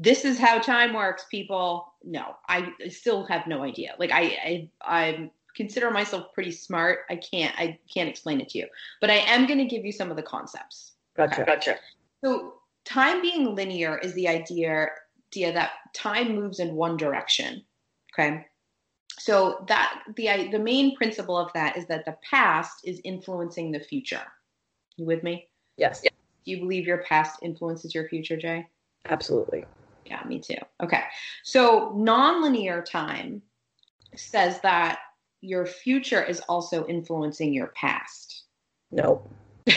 this 0.00 0.24
is 0.24 0.38
how 0.38 0.58
time 0.58 0.94
works 0.94 1.26
people. 1.30 1.92
No 2.04 2.36
i 2.48 2.72
still 2.88 3.24
have 3.26 3.46
no 3.46 3.62
idea. 3.62 3.94
Like 3.98 4.12
i 4.12 4.22
i 4.22 4.70
i 4.82 5.30
consider 5.56 5.90
myself 5.90 6.32
pretty 6.32 6.52
smart. 6.52 7.00
I 7.10 7.16
can't 7.16 7.54
i 7.58 7.78
can't 7.92 8.08
explain 8.08 8.40
it 8.40 8.48
to 8.50 8.58
you 8.58 8.66
but 9.00 9.10
i 9.10 9.16
am 9.16 9.46
going 9.46 9.58
to 9.58 9.64
give 9.64 9.84
you 9.84 9.92
some 9.92 10.10
of 10.10 10.16
the 10.16 10.22
concepts. 10.22 10.92
Gotcha. 11.16 11.44
Gotcha. 11.44 11.76
So 12.24 12.54
time 12.84 13.20
being 13.20 13.54
linear 13.54 13.98
is 13.98 14.14
the 14.14 14.28
idea 14.28 14.88
idea 15.30 15.52
that 15.52 15.72
time 15.94 16.34
moves 16.34 16.58
in 16.58 16.74
one 16.74 16.96
direction 16.96 17.62
okay 18.14 18.46
so 19.18 19.64
that 19.68 20.02
the 20.16 20.48
the 20.50 20.58
main 20.58 20.96
principle 20.96 21.36
of 21.36 21.52
that 21.52 21.76
is 21.76 21.86
that 21.86 22.04
the 22.04 22.16
past 22.28 22.80
is 22.84 23.00
influencing 23.04 23.70
the 23.70 23.80
future 23.80 24.22
you 24.96 25.04
with 25.04 25.22
me 25.22 25.48
yes 25.76 26.00
do 26.00 26.08
you 26.44 26.60
believe 26.60 26.86
your 26.86 26.98
past 26.98 27.38
influences 27.42 27.94
your 27.94 28.08
future 28.08 28.36
jay 28.36 28.66
absolutely 29.08 29.64
yeah, 30.08 30.22
me 30.26 30.40
too. 30.40 30.56
Okay. 30.82 31.02
So 31.44 31.92
nonlinear 31.94 32.84
time 32.84 33.42
says 34.16 34.60
that 34.62 34.98
your 35.40 35.66
future 35.66 36.22
is 36.22 36.40
also 36.48 36.86
influencing 36.86 37.52
your 37.52 37.68
past. 37.68 38.44
Nope. 38.90 39.30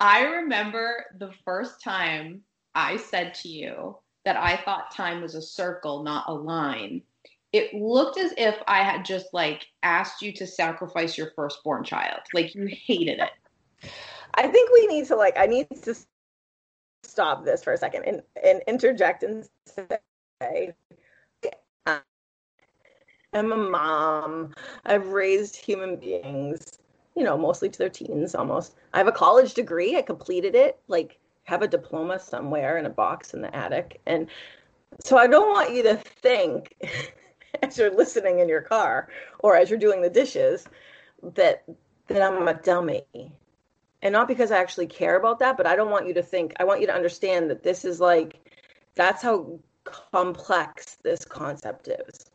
I 0.00 0.22
remember 0.22 1.04
the 1.18 1.32
first 1.44 1.82
time 1.82 2.42
I 2.74 2.96
said 2.96 3.34
to 3.34 3.48
you 3.48 3.98
that 4.24 4.36
I 4.36 4.56
thought 4.56 4.94
time 4.94 5.22
was 5.22 5.34
a 5.34 5.42
circle, 5.42 6.02
not 6.02 6.24
a 6.28 6.34
line. 6.34 7.02
It 7.52 7.74
looked 7.74 8.18
as 8.18 8.32
if 8.36 8.56
I 8.68 8.82
had 8.82 9.04
just 9.04 9.26
like 9.32 9.66
asked 9.82 10.22
you 10.22 10.32
to 10.34 10.46
sacrifice 10.46 11.18
your 11.18 11.32
firstborn 11.34 11.84
child. 11.84 12.20
Like 12.32 12.54
you 12.54 12.66
hated 12.66 13.18
it. 13.18 13.90
I 14.34 14.46
think 14.46 14.70
we 14.72 14.86
need 14.86 15.06
to 15.06 15.16
like 15.16 15.36
I 15.36 15.46
need 15.46 15.68
to 15.82 15.94
stop 17.02 17.44
this 17.44 17.64
for 17.64 17.72
a 17.72 17.78
second 17.78 18.04
and, 18.04 18.22
and 18.44 18.62
interject 18.66 19.22
and 19.22 19.48
say, 20.38 20.74
I'm 23.32 23.52
a 23.52 23.56
mom. 23.56 24.54
I've 24.86 25.08
raised 25.08 25.56
human 25.56 25.96
beings, 25.96 26.78
you 27.14 27.22
know, 27.22 27.38
mostly 27.38 27.68
to 27.68 27.78
their 27.78 27.88
teens 27.88 28.34
almost. 28.34 28.74
I 28.92 28.98
have 28.98 29.06
a 29.06 29.12
college 29.12 29.54
degree. 29.54 29.96
I 29.96 30.02
completed 30.02 30.54
it, 30.54 30.80
like, 30.88 31.18
have 31.50 31.62
a 31.62 31.68
diploma 31.68 32.18
somewhere 32.18 32.78
in 32.78 32.86
a 32.86 32.90
box 32.90 33.34
in 33.34 33.42
the 33.42 33.54
attic. 33.54 34.00
And 34.06 34.28
so 35.00 35.18
I 35.18 35.26
don't 35.26 35.50
want 35.50 35.74
you 35.74 35.82
to 35.82 35.96
think 35.96 36.76
as 37.62 37.76
you're 37.76 37.94
listening 37.94 38.38
in 38.38 38.48
your 38.48 38.62
car 38.62 39.08
or 39.40 39.56
as 39.56 39.68
you're 39.68 39.78
doing 39.78 40.00
the 40.00 40.10
dishes 40.10 40.68
that 41.34 41.64
that 42.06 42.22
I'm 42.22 42.48
a 42.48 42.54
dummy 42.54 43.04
and 44.02 44.12
not 44.12 44.28
because 44.28 44.50
I 44.50 44.58
actually 44.58 44.86
care 44.86 45.16
about 45.16 45.38
that, 45.40 45.56
but 45.56 45.66
I 45.66 45.76
don't 45.76 45.90
want 45.90 46.06
you 46.06 46.14
to 46.14 46.22
think, 46.22 46.54
I 46.58 46.64
want 46.64 46.80
you 46.80 46.86
to 46.86 46.94
understand 46.94 47.50
that 47.50 47.62
this 47.62 47.84
is 47.84 48.00
like, 48.00 48.40
that's 48.94 49.22
how 49.22 49.58
complex 49.84 50.96
this 51.02 51.24
concept 51.24 51.88
is. 51.88 52.29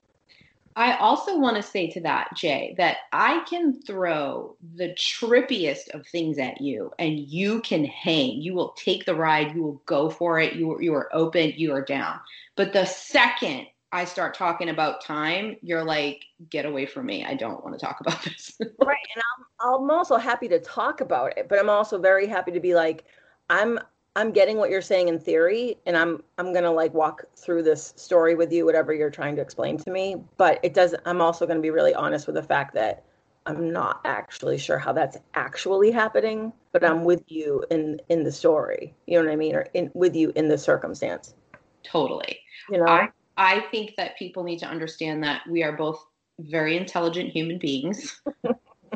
I 0.78 0.98
also 0.98 1.38
want 1.40 1.56
to 1.56 1.64
say 1.64 1.90
to 1.92 2.02
that, 2.02 2.36
Jay, 2.36 2.76
that 2.78 2.98
I 3.14 3.46
can 3.50 3.82
throw 3.82 4.58
the 4.76 4.90
trippiest 4.90 5.90
of 5.94 6.06
things 6.08 6.38
at 6.38 6.60
you 6.60 6.92
and 7.00 7.18
you 7.18 7.62
can 7.62 7.86
hang. 7.86 8.42
You 8.42 8.54
will 8.54 8.74
take 8.78 9.06
the 9.06 9.16
ride, 9.16 9.56
you 9.56 9.64
will 9.64 9.82
go 9.86 10.10
for 10.10 10.40
it, 10.40 10.54
you, 10.54 10.78
you 10.82 10.94
are 10.94 11.10
open, 11.14 11.54
you 11.56 11.74
are 11.74 11.84
down. 11.84 12.20
But 12.58 12.74
the 12.74 12.86
second 12.86 13.68
I 13.94 14.04
start 14.04 14.34
talking 14.34 14.68
about 14.68 15.02
time, 15.02 15.56
you're 15.62 15.86
like, 15.86 16.26
get 16.50 16.66
away 16.66 16.86
from 16.86 17.06
me. 17.06 17.24
I 17.24 17.36
don't 17.36 17.64
want 17.64 17.80
to 17.80 17.86
talk 17.86 18.02
about 18.02 18.22
this. 18.26 18.58
right. 18.60 18.98
And 19.16 19.24
I'm, 19.62 19.84
I'm 19.84 19.92
also 19.92 20.18
happy 20.18 20.50
to 20.50 20.60
talk 20.60 21.00
about 21.00 21.38
it, 21.38 21.48
but 21.48 21.58
I'm 21.58 21.70
also 21.70 21.98
very 21.98 22.28
happy 22.28 22.52
to 22.52 22.60
be 22.60 22.76
like, 22.76 23.06
I'm 23.50 23.80
I'm 24.16 24.32
getting 24.32 24.58
what 24.58 24.70
you're 24.70 24.82
saying 24.82 25.10
in 25.10 25.20
theory, 25.20 25.78
and 25.86 25.98
I'm 25.98 26.24
I'm 26.38 26.54
gonna 26.54 26.72
like 26.72 26.94
walk 26.94 27.26
through 27.36 27.64
this 27.64 27.94
story 27.98 28.36
with 28.36 28.52
you, 28.52 28.66
whatever 28.66 28.94
you're 28.94 29.10
trying 29.10 29.36
to 29.36 29.42
explain 29.42 29.78
to 29.80 29.92
me. 29.92 30.16
But 30.38 30.60
it 30.64 30.74
does. 30.74 30.96
I'm 31.06 31.22
also 31.22 31.46
gonna 31.46 31.60
be 31.60 31.70
really 31.70 31.94
honest 31.94 32.26
with 32.26 32.36
the 32.36 32.44
fact 32.44 32.74
that 32.76 33.04
I'm 33.46 33.72
not 33.72 34.02
actually 34.06 34.58
sure 34.58 34.78
how 34.78 34.94
that's 34.94 35.18
actually 35.34 35.92
happening, 35.92 36.54
but 36.72 36.84
I'm 36.84 37.04
with 37.04 37.24
you 37.28 37.64
in 37.72 38.00
in 38.10 38.24
the 38.24 38.32
story. 38.32 38.96
You 39.06 39.20
know 39.20 39.26
what 39.26 39.34
I 39.34 39.36
mean, 39.36 39.56
or 39.56 39.68
in 39.74 39.92
with 39.94 40.16
you 40.16 40.32
in 40.36 40.48
the 40.48 40.58
circumstance. 40.58 41.36
Totally. 41.84 42.40
You 42.70 42.80
know. 42.80 42.86
I, 42.86 43.10
I 43.38 43.60
think 43.70 43.96
that 43.98 44.18
people 44.18 44.44
need 44.44 44.60
to 44.60 44.68
understand 44.68 45.24
that 45.26 45.42
we 45.50 45.62
are 45.62 45.74
both 45.74 46.04
very 46.40 46.78
intelligent 46.78 47.30
human 47.32 47.60
beings. 47.60 48.22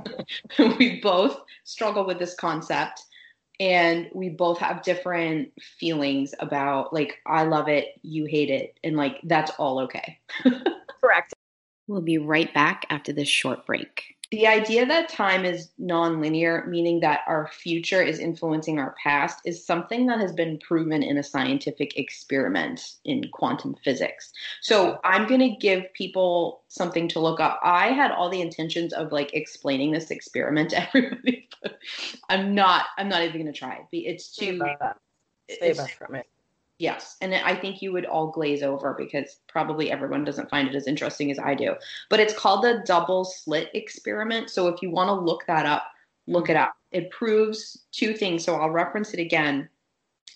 we 0.78 1.00
both 1.02 1.42
struggle 1.64 2.06
with 2.06 2.20
this 2.20 2.36
concept 2.36 3.04
and 3.60 4.10
we 4.14 4.30
both 4.30 4.58
have 4.60 4.84
different 4.84 5.52
feelings 5.62 6.34
about 6.40 6.94
like 6.94 7.18
I 7.26 7.44
love 7.44 7.68
it, 7.68 8.00
you 8.02 8.26
hate 8.26 8.50
it, 8.50 8.80
and 8.84 8.96
like 8.96 9.20
that's 9.24 9.52
all 9.60 9.80
okay. 9.82 10.20
Correct. 11.02 11.34
We'll 11.88 12.02
be 12.02 12.18
right 12.18 12.54
back 12.54 12.86
after 12.90 13.12
this 13.12 13.28
short 13.28 13.66
break. 13.66 14.16
The 14.32 14.46
idea 14.46 14.86
that 14.86 15.10
time 15.10 15.44
is 15.44 15.72
nonlinear, 15.82 16.68
meaning 16.68 17.00
that 17.00 17.22
our 17.26 17.48
future 17.48 18.04
is 18.04 18.20
influencing 18.20 18.78
our 18.78 18.96
past, 19.02 19.40
is 19.44 19.66
something 19.66 20.06
that 20.06 20.20
has 20.20 20.32
been 20.34 20.60
proven 20.60 21.02
in 21.02 21.18
a 21.18 21.24
scientific 21.24 21.98
experiment 21.98 22.98
in 23.06 23.28
quantum 23.34 23.76
physics. 23.84 24.32
So 24.62 25.00
I'm 25.04 25.28
going 25.28 25.40
to 25.40 25.56
give 25.56 25.92
people 25.94 26.62
something 26.68 27.08
to 27.08 27.20
look 27.20 27.40
up. 27.40 27.60
I 27.64 27.88
had 27.88 28.12
all 28.12 28.30
the 28.30 28.42
intentions 28.42 28.94
of 28.94 29.12
like 29.12 29.34
explaining 29.34 29.92
this 29.92 30.12
experiment 30.12 30.70
to 30.72 30.88
everybody, 30.88 31.50
but 31.64 31.80
I'm 32.30 32.54
not. 32.54 32.86
I'm 33.00 33.10
not 33.10 33.24
even 33.24 33.42
going 33.42 33.52
to 33.52 33.60
try. 33.60 33.88
It's 33.92 34.36
too. 34.36 34.62
Save 35.50 35.80
us 35.80 35.90
from 35.90 36.14
it. 36.14 36.28
Yes. 36.80 37.18
And 37.20 37.36
I 37.36 37.56
think 37.56 37.82
you 37.82 37.92
would 37.92 38.06
all 38.06 38.32
glaze 38.32 38.64
over 38.64 38.96
because 38.98 39.42
probably 39.50 39.92
everyone 39.92 40.24
doesn't 40.24 40.50
find 40.50 40.68
it 40.68 40.76
as 40.76 40.88
interesting 40.88 41.30
as 41.30 41.38
I 41.38 41.54
do. 41.54 41.76
But 42.10 42.22
it's 42.22 42.34
called 42.34 42.64
the 42.64 42.82
double 42.86 43.26
slit 43.26 43.70
experiment. 43.74 44.50
So 44.50 44.70
if 44.70 44.82
you 44.82 44.90
want 44.90 45.10
to 45.10 45.14
look 45.14 45.46
that 45.48 45.66
up, 45.66 45.84
look 46.26 46.50
it 46.50 46.56
up. 46.56 46.74
It 46.92 47.12
proves 47.12 47.86
two 47.92 48.14
things. 48.14 48.46
So 48.46 48.56
I'll 48.56 48.70
reference 48.70 49.14
it 49.14 49.20
again. 49.20 49.68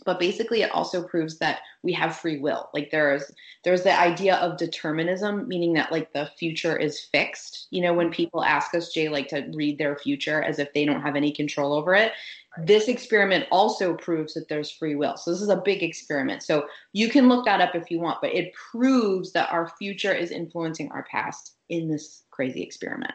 But 0.06 0.20
basically 0.20 0.64
it 0.64 0.72
also 0.72 1.08
proves 1.08 1.38
that 1.38 1.62
we 1.82 1.94
have 1.94 2.18
free 2.18 2.40
will. 2.40 2.70
Like 2.74 2.92
there's 2.92 3.32
there's 3.64 3.84
the 3.84 3.98
idea 3.98 4.36
of 4.38 4.58
determinism, 4.58 5.48
meaning 5.48 5.72
that 5.74 5.94
like 5.94 6.12
the 6.12 6.30
future 6.38 6.76
is 6.76 7.00
fixed. 7.00 7.68
You 7.70 7.84
know, 7.84 7.94
when 7.94 8.10
people 8.12 8.44
ask 8.44 8.74
us, 8.76 8.92
Jay, 8.92 9.08
like 9.08 9.30
to 9.30 9.50
read 9.54 9.78
their 9.78 9.96
future 9.96 10.44
as 10.44 10.60
if 10.60 10.74
they 10.74 10.84
don't 10.84 11.02
have 11.02 11.16
any 11.16 11.32
control 11.32 11.72
over 11.74 11.96
it 11.96 12.12
this 12.58 12.88
experiment 12.88 13.46
also 13.52 13.96
proves 13.96 14.34
that 14.36 14.48
there's 14.48 14.70
free 14.70 14.96
will. 14.96 15.18
So 15.18 15.32
this 15.32 15.42
is 15.42 15.50
a 15.50 15.58
big 15.58 15.82
experiment. 15.82 16.44
So 16.44 16.68
you 16.92 17.10
can 17.10 17.28
look 17.28 17.46
that 17.46 17.62
up 17.62 17.76
if 17.76 17.90
you 17.90 18.00
want, 18.00 18.22
but 18.22 18.34
it 18.34 18.54
proves 18.54 19.32
that 19.32 19.52
our 19.52 19.70
future 19.80 20.14
is 20.14 20.32
influencing 20.32 20.92
our 20.92 21.04
past 21.04 21.56
in 21.70 21.90
this 21.90 22.24
crazy 22.30 22.62
experiment. 22.62 23.14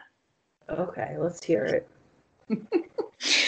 Okay, 0.69 1.15
let's 1.17 1.43
hear 1.43 1.63
it. 1.65 1.89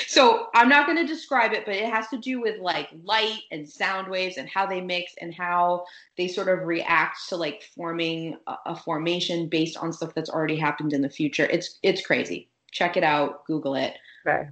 so 0.07 0.47
I'm 0.55 0.69
not 0.69 0.85
going 0.85 0.97
to 0.97 1.05
describe 1.05 1.51
it, 1.51 1.65
but 1.65 1.75
it 1.75 1.91
has 1.91 2.07
to 2.09 2.17
do 2.17 2.39
with 2.39 2.59
like 2.61 2.89
light 3.03 3.41
and 3.51 3.67
sound 3.67 4.09
waves 4.09 4.37
and 4.37 4.47
how 4.47 4.65
they 4.65 4.79
mix 4.79 5.13
and 5.19 5.33
how 5.33 5.85
they 6.17 6.27
sort 6.27 6.47
of 6.47 6.65
react 6.65 7.17
to 7.29 7.35
like 7.35 7.63
forming 7.75 8.37
a, 8.47 8.55
a 8.67 8.75
formation 8.75 9.49
based 9.49 9.77
on 9.77 9.91
stuff 9.91 10.13
that's 10.15 10.29
already 10.29 10.55
happened 10.55 10.93
in 10.93 11.01
the 11.01 11.09
future. 11.09 11.45
It's 11.45 11.79
it's 11.83 12.05
crazy. 12.05 12.49
Check 12.71 12.95
it 12.95 13.03
out, 13.03 13.45
Google 13.45 13.75
it. 13.75 13.95
Okay 14.25 14.47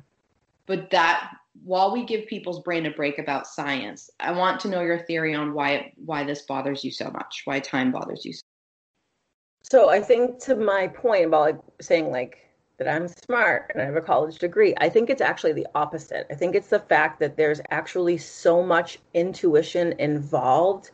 but 0.69 0.91
that 0.91 1.31
while 1.63 1.91
we 1.91 2.05
give 2.05 2.27
people's 2.27 2.61
brain 2.61 2.85
a 2.85 2.91
break 2.91 3.17
about 3.17 3.47
science, 3.47 4.09
I 4.19 4.31
want 4.31 4.61
to 4.61 4.69
know 4.69 4.81
your 4.81 4.99
theory 4.99 5.33
on 5.33 5.53
why 5.53 5.91
why 5.97 6.23
this 6.23 6.43
bothers 6.43 6.85
you 6.85 6.91
so 6.91 7.09
much, 7.09 7.41
why 7.43 7.59
time 7.59 7.91
bothers 7.91 8.23
you. 8.23 8.33
So, 8.33 8.41
so 9.63 9.89
I 9.89 9.99
think 9.99 10.39
to 10.43 10.55
my 10.55 10.87
point 10.87 11.25
about 11.25 11.65
saying 11.81 12.11
like 12.11 12.37
that 12.77 12.87
I'm 12.87 13.07
smart 13.07 13.71
and 13.73 13.81
I 13.81 13.85
have 13.85 13.95
a 13.95 14.01
college 14.01 14.37
degree, 14.37 14.75
I 14.77 14.89
think 14.89 15.09
it's 15.09 15.23
actually 15.23 15.53
the 15.53 15.67
opposite. 15.73 16.27
I 16.29 16.35
think 16.35 16.55
it's 16.55 16.69
the 16.69 16.79
fact 16.79 17.19
that 17.19 17.35
there's 17.35 17.59
actually 17.71 18.19
so 18.19 18.61
much 18.63 18.99
intuition 19.15 19.95
involved 19.97 20.91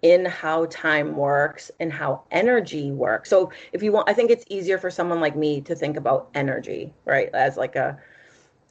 in 0.00 0.24
how 0.24 0.66
time 0.66 1.14
works 1.16 1.70
and 1.78 1.92
how 1.92 2.22
energy 2.30 2.90
works. 2.90 3.28
So 3.28 3.52
if 3.74 3.82
you 3.82 3.92
want 3.92 4.08
I 4.08 4.14
think 4.14 4.30
it's 4.30 4.46
easier 4.48 4.78
for 4.78 4.90
someone 4.90 5.20
like 5.20 5.36
me 5.36 5.60
to 5.60 5.74
think 5.74 5.98
about 5.98 6.30
energy, 6.34 6.94
right? 7.04 7.28
As 7.34 7.58
like 7.58 7.76
a 7.76 8.00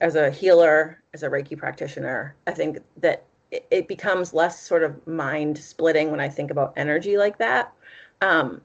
as 0.01 0.15
a 0.15 0.31
healer, 0.31 1.01
as 1.13 1.23
a 1.23 1.29
Reiki 1.29 1.57
practitioner, 1.57 2.35
I 2.47 2.51
think 2.51 2.79
that 2.97 3.23
it, 3.51 3.87
becomes 3.87 4.33
less 4.33 4.61
sort 4.61 4.81
of 4.83 5.05
mind 5.07 5.57
splitting 5.57 6.09
when 6.09 6.19
I 6.19 6.27
think 6.27 6.51
about 6.51 6.73
energy 6.75 7.17
like 7.17 7.37
that. 7.37 7.71
Um, 8.21 8.61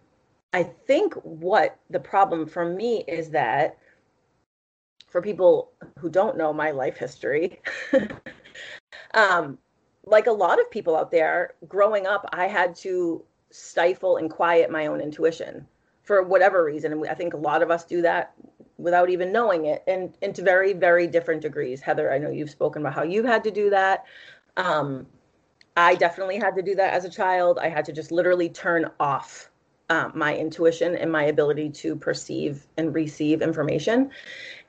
I 0.53 0.63
think 0.63 1.15
what 1.15 1.79
the 1.91 2.01
problem 2.01 2.47
for 2.47 2.65
me 2.65 3.05
is 3.07 3.31
that 3.31 3.77
for 5.09 5.21
people 5.21 5.73
who 5.99 6.09
don't 6.09 6.39
know 6.39 6.53
my 6.53 6.71
life 6.71 6.97
history, 6.97 7.61
um, 9.15 9.59
like 10.05 10.29
a 10.29 10.33
lot 10.33 10.61
of 10.61 10.71
people 10.71 10.97
out 10.97 11.11
there, 11.11 11.55
growing 11.69 12.07
up, 12.07 12.29
I 12.33 12.47
had 12.47 12.75
to 12.77 13.23
stifle 13.51 14.17
and 14.17 14.31
quiet 14.31 14.71
my 14.71 14.87
own 14.87 15.01
intuition 15.01 15.67
for 16.03 16.23
whatever 16.23 16.65
reason. 16.65 16.93
And 16.93 17.09
I 17.09 17.15
think 17.15 17.35
a 17.35 17.39
lot 17.39 17.63
of 17.63 17.71
us 17.71 17.85
do 17.85 18.01
that 18.03 18.35
without 18.79 19.09
even 19.09 19.33
knowing 19.33 19.67
it 19.67 19.83
and, 19.87 20.17
and 20.23 20.35
to 20.35 20.43
very, 20.43 20.73
very 20.73 21.07
different 21.07 21.43
degrees. 21.43 21.81
Heather, 21.81 22.13
I 22.13 22.19
know 22.19 22.31
you've 22.31 22.51
spoken 22.51 22.83
about 22.83 22.95
how 22.95 23.03
you've 23.03 23.25
had 23.25 23.43
to 23.45 23.51
do 23.51 23.71
that. 23.71 24.05
Um, 24.57 25.07
I 25.77 25.95
definitely 25.95 26.39
had 26.39 26.55
to 26.57 26.63
do 26.63 26.75
that 26.75 26.95
as 26.95 27.05
a 27.05 27.11
child. 27.11 27.59
I 27.59 27.69
had 27.69 27.85
to 27.87 27.93
just 27.93 28.11
literally 28.11 28.49
turn 28.49 28.91
off 28.99 29.51
um, 29.89 30.13
my 30.15 30.37
intuition 30.37 30.97
and 30.97 31.11
my 31.11 31.25
ability 31.25 31.71
to 31.71 31.97
perceive 31.97 32.67
and 32.77 32.95
receive 32.95 33.43
information. 33.43 34.11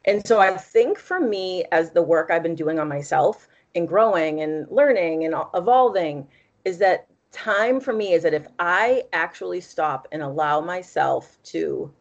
And 0.06 0.26
so 0.26 0.40
I 0.40 0.56
think 0.56 1.00
for 1.00 1.20
me, 1.20 1.66
as 1.72 1.92
the 1.92 2.02
work 2.02 2.30
I've 2.30 2.44
been 2.44 2.56
doing 2.56 2.80
on 2.80 2.88
myself 2.88 3.48
and 3.76 3.88
growing 3.88 4.42
and 4.42 4.68
learning 4.70 5.26
and 5.26 5.36
evolving, 5.54 6.28
is 6.66 6.78
that 6.80 7.08
time 7.32 7.80
for 7.80 7.94
me 7.94 8.14
is 8.14 8.24
that 8.24 8.34
if 8.34 8.48
I 8.60 9.04
actually 9.14 9.62
stop 9.62 10.08
and 10.12 10.22
allow 10.22 10.62
myself 10.62 11.38
to 11.44 11.92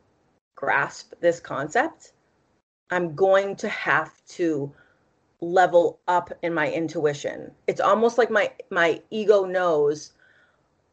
grasp 0.57 1.13
this 1.21 1.39
concept, 1.39 2.13
I'm 2.91 3.15
going 3.15 3.55
to 3.57 3.69
have 3.69 4.13
to 4.31 4.73
level 5.41 6.01
up 6.09 6.33
in 6.43 6.53
my 6.53 6.71
intuition. 6.73 7.53
It's 7.67 7.81
almost 7.81 8.19
like 8.19 8.31
my 8.31 8.51
my 8.71 9.03
ego 9.11 9.45
knows 9.45 10.13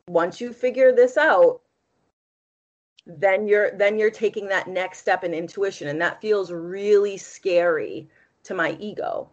once 0.08 0.42
you 0.42 0.52
figure 0.52 0.94
this 0.94 1.18
out, 1.18 1.62
then 3.06 3.48
you're 3.48 3.72
then 3.78 3.98
you're 3.98 4.12
taking 4.12 4.48
that 4.48 4.68
next 4.68 5.00
step 5.00 5.24
in 5.24 5.34
intuition 5.34 5.88
and 5.88 6.02
that 6.02 6.22
feels 6.22 6.52
really 6.52 7.18
scary 7.18 8.08
to 8.44 8.54
my 8.54 8.78
ego. 8.80 9.30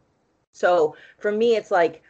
So 0.52 0.96
for 1.18 1.32
me 1.32 1.56
it's 1.56 1.70
like 1.70 2.02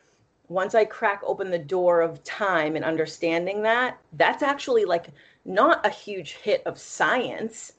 once 0.49 0.75
I 0.75 0.85
crack 0.85 1.23
open 1.25 1.51
the 1.51 1.59
door 1.59 2.01
of 2.01 2.25
time 2.25 2.77
and 2.77 2.85
understanding 2.85 3.63
that, 3.63 3.99
that's 4.15 4.43
actually 4.43 4.85
like 4.85 5.09
not 5.45 5.87
a 5.87 5.91
huge 5.91 6.33
hit 6.33 6.63
of 6.67 6.79
science 6.79 7.75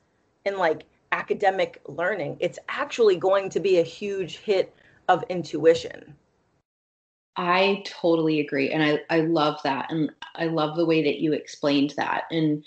and 0.46 0.58
like 0.58 0.86
academic 1.12 1.82
learning. 1.88 2.38
It's 2.40 2.60
actually 2.70 3.18
going 3.18 3.50
to 3.50 3.60
be 3.60 3.80
a 3.80 3.84
huge 3.84 4.38
hit 4.38 4.74
of 5.08 5.24
intuition. 5.30 6.16
I 7.36 7.84
totally 7.86 8.40
agree. 8.40 8.72
And 8.72 8.84
I, 8.84 9.00
I 9.10 9.22
love 9.22 9.60
that. 9.64 9.92
And 9.92 10.12
I 10.36 10.46
love 10.46 10.76
the 10.76 10.86
way 10.86 11.04
that 11.04 11.20
you 11.20 11.34
explained 11.34 11.94
that. 11.98 12.24
And 12.32 12.64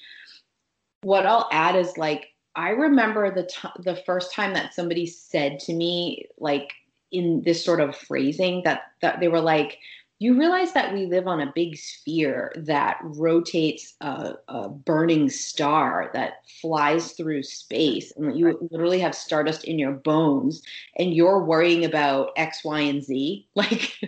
what 1.02 1.26
I'll 1.26 1.49
add 1.52 1.76
is 1.76 1.99
like, 1.99 2.28
I 2.57 2.71
remember 2.71 3.35
the 3.35 3.45
t- 3.45 3.83
the 3.83 3.97
first 4.07 4.33
time 4.33 4.54
that 4.54 4.75
somebody 4.75 5.07
said 5.07 5.59
to 5.61 5.75
me, 5.75 6.26
like 6.38 6.73
in 7.11 7.43
this 7.43 7.64
sort 7.64 7.81
of 7.81 7.97
phrasing, 7.97 8.62
that 8.64 8.93
that 9.02 9.21
they 9.21 9.28
were 9.28 9.40
like, 9.40 9.78
you 10.25 10.38
realize 10.38 10.73
that 10.73 10.93
we 10.93 11.07
live 11.07 11.26
on 11.26 11.40
a 11.40 11.52
big 11.54 11.76
sphere 11.76 12.52
that 12.57 12.99
rotates 13.02 13.95
a, 14.00 14.35
a, 14.49 14.69
burning 14.69 15.28
star 15.28 16.11
that 16.14 16.38
flies 16.61 17.12
through 17.12 17.43
space 17.43 18.12
and 18.16 18.38
you 18.38 18.59
literally 18.71 18.99
have 18.99 19.14
stardust 19.14 19.64
in 19.64 19.78
your 19.78 19.93
bones 19.93 20.62
and 20.97 21.14
you're 21.14 21.45
worrying 21.45 21.85
about 21.85 22.31
x 22.37 22.64
y 22.64 22.81
and 22.81 23.02
z. 23.02 23.47
Like 23.54 23.99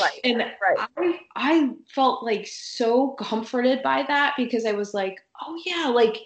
right 0.00 0.20
and 0.22 0.38
right. 0.38 0.88
I, 0.96 1.20
I 1.34 1.70
felt 1.92 2.22
like 2.22 2.46
so 2.46 3.08
comforted 3.18 3.82
by 3.82 4.04
that 4.06 4.34
because 4.36 4.64
i 4.64 4.70
was 4.70 4.94
like 4.94 5.18
oh 5.42 5.60
yeah 5.66 5.88
like 5.88 6.18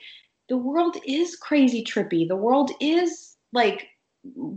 the 0.53 0.59
world 0.59 0.99
is 1.07 1.35
crazy 1.37 1.83
trippy. 1.83 2.29
The 2.29 2.37
world 2.37 2.73
is 2.79 3.37
like 3.55 3.89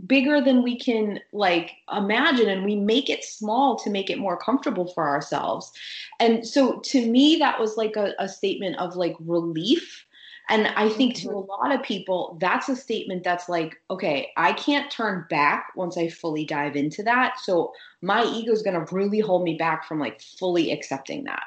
bigger 0.06 0.40
than 0.40 0.62
we 0.62 0.78
can 0.78 1.20
like 1.32 1.72
imagine 1.94 2.48
and 2.48 2.64
we 2.64 2.76
make 2.76 3.10
it 3.10 3.24
small 3.24 3.76
to 3.76 3.90
make 3.90 4.08
it 4.10 4.18
more 4.18 4.36
comfortable 4.36 4.86
for 4.92 5.08
ourselves. 5.08 5.72
And 6.20 6.46
so 6.46 6.78
to 6.80 7.10
me 7.10 7.36
that 7.38 7.58
was 7.58 7.76
like 7.76 7.96
a, 7.96 8.14
a 8.18 8.28
statement 8.28 8.78
of 8.78 8.96
like 8.96 9.16
relief. 9.20 10.04
And 10.48 10.68
i 10.68 10.88
think 10.88 11.16
to 11.16 11.30
a 11.30 11.32
mm-hmm. 11.32 11.50
lot 11.50 11.74
of 11.74 11.82
people 11.82 12.38
that's 12.40 12.68
a 12.68 12.76
statement 12.76 13.24
that's 13.24 13.48
like 13.48 13.82
okay 13.90 14.30
i 14.36 14.52
can't 14.52 14.88
turn 14.92 15.26
back 15.28 15.72
once 15.74 15.98
i 15.98 16.08
fully 16.08 16.44
dive 16.44 16.76
into 16.76 17.02
that. 17.02 17.40
So 17.40 17.72
my 18.00 18.24
ego 18.24 18.52
is 18.52 18.62
going 18.62 18.86
to 18.86 18.94
really 18.94 19.18
hold 19.18 19.42
me 19.42 19.56
back 19.56 19.88
from 19.88 19.98
like 19.98 20.20
fully 20.20 20.70
accepting 20.70 21.24
that. 21.24 21.42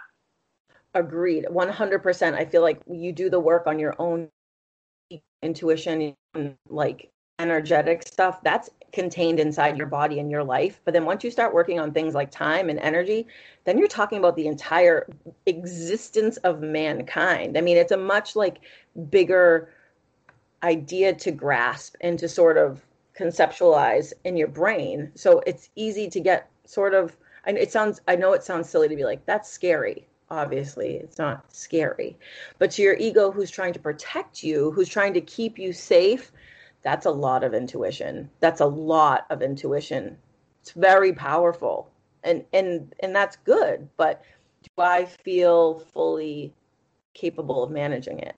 Agreed. 0.94 1.46
100% 1.50 2.34
i 2.34 2.44
feel 2.44 2.62
like 2.62 2.82
you 2.92 3.14
do 3.14 3.30
the 3.30 3.40
work 3.40 3.66
on 3.66 3.80
your 3.80 3.96
own 3.98 4.30
intuition 5.42 6.16
like 6.68 7.10
energetic 7.40 8.06
stuff 8.06 8.42
that's 8.44 8.70
contained 8.92 9.40
inside 9.40 9.78
your 9.78 9.88
body 9.88 10.20
and 10.20 10.30
your 10.30 10.44
life. 10.44 10.82
But 10.84 10.94
then 10.94 11.06
once 11.06 11.24
you 11.24 11.32
start 11.32 11.54
working 11.54 11.80
on 11.80 11.92
things 11.92 12.14
like 12.14 12.32
time 12.32 12.70
and 12.70 12.80
energy 12.80 13.28
then 13.66 13.78
you're 13.78 13.88
talking 13.88 14.18
about 14.18 14.36
the 14.36 14.48
entire 14.48 15.08
existence 15.46 16.38
of 16.38 16.62
mankind. 16.62 17.58
I 17.58 17.62
mean 17.62 17.78
it's 17.78 17.92
a 17.92 17.98
much 17.98 18.36
like 18.36 18.60
bigger 19.10 19.70
idea 20.64 21.14
to 21.14 21.32
grasp 21.32 21.96
and 22.02 22.20
to 22.20 22.28
sort 22.28 22.58
of 22.58 22.86
conceptualize 23.18 24.14
in 24.24 24.36
your 24.36 24.48
brain. 24.48 25.12
So 25.16 25.42
it's 25.46 25.70
easy 25.76 26.10
to 26.10 26.20
get 26.20 26.50
sort 26.66 26.94
of 26.94 27.16
and 27.46 27.58
it 27.58 27.72
sounds 27.72 28.02
i 28.08 28.16
know 28.16 28.34
it 28.34 28.44
sounds 28.44 28.70
silly 28.70 28.88
to 28.88 28.96
be 28.96 29.06
like 29.06 29.26
that's 29.26 29.50
scary 29.50 30.06
obviously. 30.32 30.96
It's 30.96 31.18
not 31.18 31.52
scary. 31.54 32.18
But 32.60 32.72
to 32.72 32.82
your 32.82 32.96
ego 32.98 33.32
who's 33.32 33.50
trying 33.50 33.74
to 33.74 33.80
protect 33.80 34.44
you 34.44 34.72
who's 34.72 34.90
trying 34.90 35.14
to 35.14 35.22
keep 35.22 35.58
you 35.58 35.74
safe 35.74 36.32
that's 36.82 37.06
a 37.06 37.12
lot 37.12 37.44
of 37.44 37.54
intuition. 37.54 38.30
That's 38.40 38.62
a 38.62 38.66
lot 38.66 39.26
of 39.30 39.42
intuition. 39.42 40.18
It's 40.62 40.72
very 40.72 41.14
powerful. 41.14 41.92
And 42.24 42.44
and 42.52 42.94
and 43.00 43.16
that's 43.16 43.38
good 43.38 43.88
but 43.96 44.22
do 44.62 44.84
i 44.84 45.06
feel 45.06 45.80
fully 45.94 46.54
capable 47.14 47.64
of 47.64 47.72
managing 47.72 48.20
it? 48.20 48.36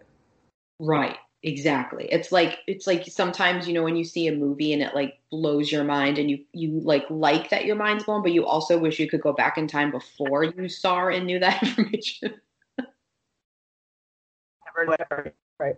Right. 0.80 1.18
Exactly. 1.44 2.08
It's 2.12 2.32
like 2.32 2.60
it's 2.68 2.86
like 2.86 3.08
sometimes 3.08 3.68
you 3.68 3.74
know 3.74 3.82
when 3.82 3.96
you 3.96 4.04
see 4.04 4.28
a 4.28 4.36
movie 4.36 4.74
and 4.74 4.84
it 4.84 4.94
like 4.94 5.20
blows 5.32 5.72
your 5.72 5.84
mind 5.84 6.20
and 6.20 6.30
you 6.30 6.40
you 6.54 6.80
like 6.82 7.04
like 7.10 7.50
that 7.50 7.66
your 7.66 7.76
mind's 7.76 8.04
blown 8.04 8.22
but 8.22 8.32
you 8.32 8.46
also 8.46 8.78
wish 8.78 9.00
you 9.00 9.10
could 9.10 9.22
go 9.22 9.34
back 9.34 9.58
in 9.58 9.66
time 9.68 9.90
before 9.90 10.44
you 10.44 10.70
saw 10.70 11.08
and 11.08 11.26
knew 11.26 11.40
that 11.40 11.64
information. 11.64 12.36
Right 15.60 15.76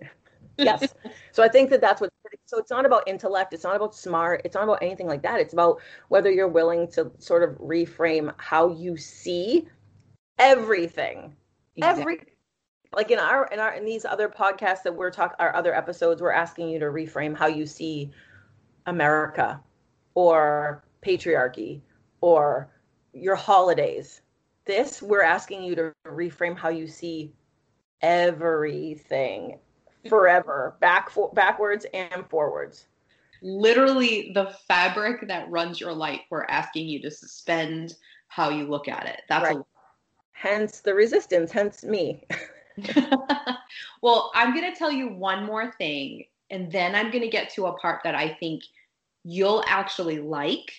yes. 0.58 0.94
So 1.32 1.44
i 1.44 1.48
think 1.48 1.70
that 1.72 1.82
that's 1.82 2.02
what 2.02 2.10
so 2.46 2.58
it's 2.60 2.72
not 2.72 2.86
about 2.86 3.08
intellect 3.08 3.54
it's 3.54 3.64
not 3.64 3.76
about 3.76 3.96
smart 3.96 4.42
it's 4.46 4.56
not 4.56 4.64
about 4.64 4.80
anything 4.82 5.08
like 5.08 5.22
that. 5.24 5.40
It's 5.40 5.54
about 5.54 5.80
whether 6.10 6.32
you're 6.32 6.48
willing 6.48 6.88
to 6.92 7.12
sort 7.18 7.44
of 7.44 7.58
reframe 7.58 8.34
how 8.38 8.70
you 8.70 8.98
see 8.98 9.68
everything. 10.40 11.36
Exactly. 11.76 12.02
every 12.02 12.26
like 12.96 13.10
in 13.10 13.20
our 13.20 13.48
in 13.48 13.60
our 13.60 13.74
in 13.74 13.86
these 13.86 14.06
other 14.06 14.30
podcasts 14.30 14.84
that 14.84 14.96
we're 14.96 15.10
talking 15.10 15.36
our 15.40 15.56
other 15.56 15.74
episodes 15.74 16.22
we're 16.22 16.32
asking 16.32 16.70
you 16.70 16.80
to 16.80 16.86
reframe 16.86 17.36
how 17.36 17.48
you 17.48 17.66
see 17.66 18.12
america 18.86 19.60
or 20.14 20.84
patriarchy 21.04 21.82
or 22.22 22.70
your 23.14 23.36
holidays. 23.36 24.22
This 24.66 25.02
we're 25.02 25.24
asking 25.24 25.64
you 25.64 25.76
to 25.76 25.94
reframe 26.08 26.58
how 26.58 26.70
you 26.70 26.88
see 26.88 27.34
everything 28.02 29.60
forever, 30.10 30.76
back 30.80 31.10
for, 31.10 31.32
backwards 31.34 31.86
and 31.94 32.26
forwards. 32.30 32.88
Literally, 33.42 34.32
the 34.34 34.56
fabric 34.68 35.28
that 35.28 35.50
runs 35.50 35.80
your 35.80 35.94
life. 35.94 36.22
We're 36.30 36.46
asking 36.46 36.88
you 36.88 37.02
to 37.02 37.12
suspend 37.12 37.96
how 38.28 38.50
you 38.50 38.66
look 38.66 38.88
at 38.88 39.06
it. 39.06 39.22
That's 39.28 39.44
right. 39.44 39.58
a- 39.58 39.66
hence 40.32 40.80
the 40.80 40.94
resistance. 40.94 41.52
Hence 41.52 41.84
me. 41.84 42.26
well, 44.02 44.32
I'm 44.34 44.56
going 44.56 44.72
to 44.72 44.78
tell 44.78 44.92
you 44.92 45.10
one 45.10 45.46
more 45.46 45.72
thing, 45.74 46.26
and 46.50 46.72
then 46.72 46.96
I'm 46.96 47.12
going 47.12 47.24
to 47.24 47.30
get 47.30 47.50
to 47.56 47.68
a 47.68 47.78
part 47.78 48.02
that 48.04 48.16
I 48.16 48.34
think 48.40 48.64
you'll 49.24 49.64
actually 49.68 50.20
like, 50.20 50.72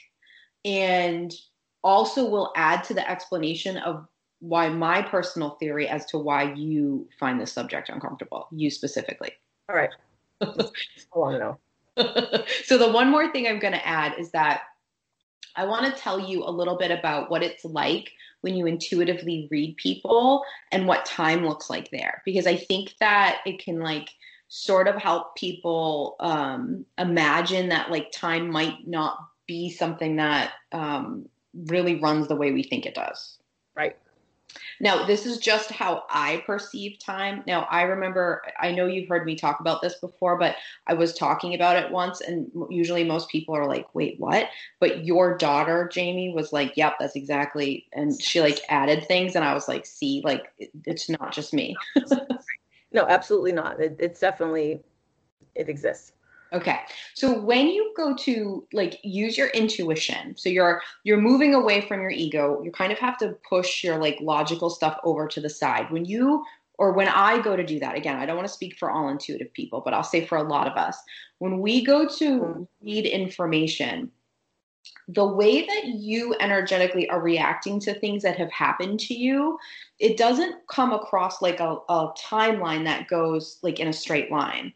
and 0.65 1.35
also 1.83 2.25
will 2.29 2.53
add 2.57 2.83
to 2.85 2.95
the 2.95 3.09
explanation 3.09 3.77
of 3.77 4.07
why 4.41 4.69
my 4.69 5.03
personal 5.03 5.51
theory 5.61 5.89
as 5.89 6.05
to 6.07 6.19
why 6.19 6.53
you 6.55 7.09
find 7.19 7.41
this 7.41 7.53
subject 7.53 7.89
uncomfortable, 7.89 8.49
you 8.51 8.71
specifically. 8.71 9.33
All 9.69 9.77
right. 9.77 9.91
I 10.41 10.49
want 11.15 11.35
to 11.35 11.39
know. 11.39 12.45
so 12.65 12.77
the 12.77 12.91
one 12.91 13.11
more 13.11 13.31
thing 13.31 13.47
I'm 13.47 13.61
going 13.61 13.73
to 13.73 13.87
add 13.87 14.19
is 14.19 14.31
that 14.33 14.63
I 15.57 15.65
want 15.65 15.87
to 15.87 16.01
tell 16.01 16.19
you 16.19 16.45
a 16.45 16.51
little 16.51 16.77
bit 16.77 16.91
about 16.91 17.31
what 17.31 17.43
it's 17.43 17.65
like 17.65 18.11
when 18.41 18.57
you 18.57 18.67
intuitively 18.67 19.49
read 19.51 19.77
people 19.77 20.45
and 20.73 20.87
what 20.87 21.07
time 21.07 21.47
looks 21.47 21.71
like 21.71 21.91
there 21.91 22.21
because 22.25 22.47
I 22.47 22.57
think 22.57 22.95
that 23.01 23.39
it 23.47 23.59
can 23.59 23.81
like 23.81 24.11
sort 24.49 24.89
of 24.89 24.97
help 24.97 25.35
people 25.37 26.17
um, 26.21 26.85
imagine 26.99 27.71
that 27.71 27.91
like 27.91 28.13
time 28.13 28.51
might 28.51 28.87
not 28.87 29.19
be 29.47 29.71
something 29.71 30.17
that 30.17 30.53
um, 30.73 31.29
really 31.67 32.01
runs 32.01 32.29
the 32.29 32.37
way 32.37 32.53
we 32.53 32.63
think 32.63 32.87
it 32.87 32.95
does. 32.95 33.39
Right. 33.77 33.97
Now, 34.81 35.05
this 35.05 35.27
is 35.27 35.39
just 35.39 35.71
how 35.71 36.05
I 36.11 36.43
perceive 36.47 36.99
time. 36.99 37.43
Now, 37.47 37.67
I 37.71 37.83
remember, 37.83 38.43
I 38.59 38.71
know 38.73 38.87
you've 38.87 39.09
heard 39.09 39.27
me 39.27 39.35
talk 39.35 39.61
about 39.61 39.83
this 39.83 39.95
before, 39.95 40.39
but 40.39 40.57
I 40.87 40.95
was 40.95 41.15
talking 41.15 41.55
about 41.55 41.77
it 41.77 41.91
once, 41.91 42.21
and 42.21 42.51
usually 42.71 43.05
most 43.05 43.29
people 43.29 43.55
are 43.55 43.67
like, 43.67 43.87
wait, 43.95 44.19
what? 44.19 44.49
But 44.81 45.05
your 45.05 45.37
daughter, 45.37 45.89
Jamie, 45.93 46.33
was 46.33 46.53
like, 46.53 46.77
yep, 46.77 46.95
that's 46.99 47.17
exactly. 47.17 47.87
And 47.93 48.21
she 48.21 48.41
like 48.41 48.61
added 48.69 49.07
things, 49.07 49.37
and 49.37 49.45
I 49.45 49.55
was 49.55 49.69
like, 49.69 49.87
see, 49.87 50.23
like, 50.25 50.53
it's 50.85 51.09
not 51.09 51.33
just 51.33 51.53
me. 51.55 51.77
no, 52.93 53.07
absolutely 53.07 53.53
not. 53.53 53.81
It, 53.81 53.97
it's 53.99 54.21
definitely, 54.21 54.81
it 55.55 55.69
exists. 55.69 56.13
Okay. 56.55 56.79
So 57.15 57.41
when 57.41 57.67
you 57.67 57.93
go 57.97 58.15
to 58.15 58.67
like 58.73 59.01
use 59.03 59.37
your 59.37 59.49
intuition, 59.49 60.37
so 60.37 60.49
you're 60.49 60.81
you're 61.03 61.21
moving 61.21 61.53
away 61.53 61.81
from 61.81 62.01
your 62.01 62.11
ego, 62.11 62.63
you 62.63 62.71
kind 62.71 62.93
of 62.93 62.99
have 62.99 63.19
to 63.19 63.37
push 63.49 63.83
your 63.83 63.99
like 63.99 64.19
logical 64.21 64.71
stuff 64.71 64.99
over 65.03 65.27
to 65.27 65.41
the 65.41 65.51
side. 65.51 65.91
When 65.91 66.05
you 66.05 66.45
or 66.79 66.93
when 66.93 67.09
I 67.09 67.41
go 67.41 67.57
to 67.57 67.65
do 67.65 67.81
that, 67.81 67.97
again, 67.97 68.17
I 68.17 68.27
don't 68.27 68.37
want 68.37 68.49
to 68.49 68.55
speak 68.55 68.77
for 68.77 68.91
all 68.91 69.09
intuitive 69.09 69.53
people, 69.53 69.83
but 69.85 69.95
I'll 69.95 70.03
say 70.03 70.25
for 70.25 70.39
a 70.39 70.43
lot 70.43 70.67
of 70.67 70.77
us, 70.77 70.97
when 71.39 71.61
we 71.61 71.85
go 71.85 72.07
to 72.07 72.41
mm-hmm. 72.41 72.63
read 72.83 73.07
information, 73.07 74.11
the 75.09 75.27
way 75.27 75.67
that 75.67 75.85
you 75.87 76.35
energetically 76.41 77.09
are 77.11 77.21
reacting 77.21 77.79
to 77.79 77.93
things 77.95 78.23
that 78.23 78.37
have 78.37 78.51
happened 78.51 78.99
to 78.99 79.15
you 79.15 79.59
it 79.99 80.17
doesn't 80.17 80.67
come 80.67 80.93
across 80.93 81.41
like 81.41 81.61
a, 81.61 81.77
a 81.89 82.13
timeline 82.19 82.85
that 82.85 83.07
goes 83.07 83.59
like 83.63 83.81
in 83.81 83.89
a 83.89 83.93
straight 83.93 84.31
line 84.31 84.73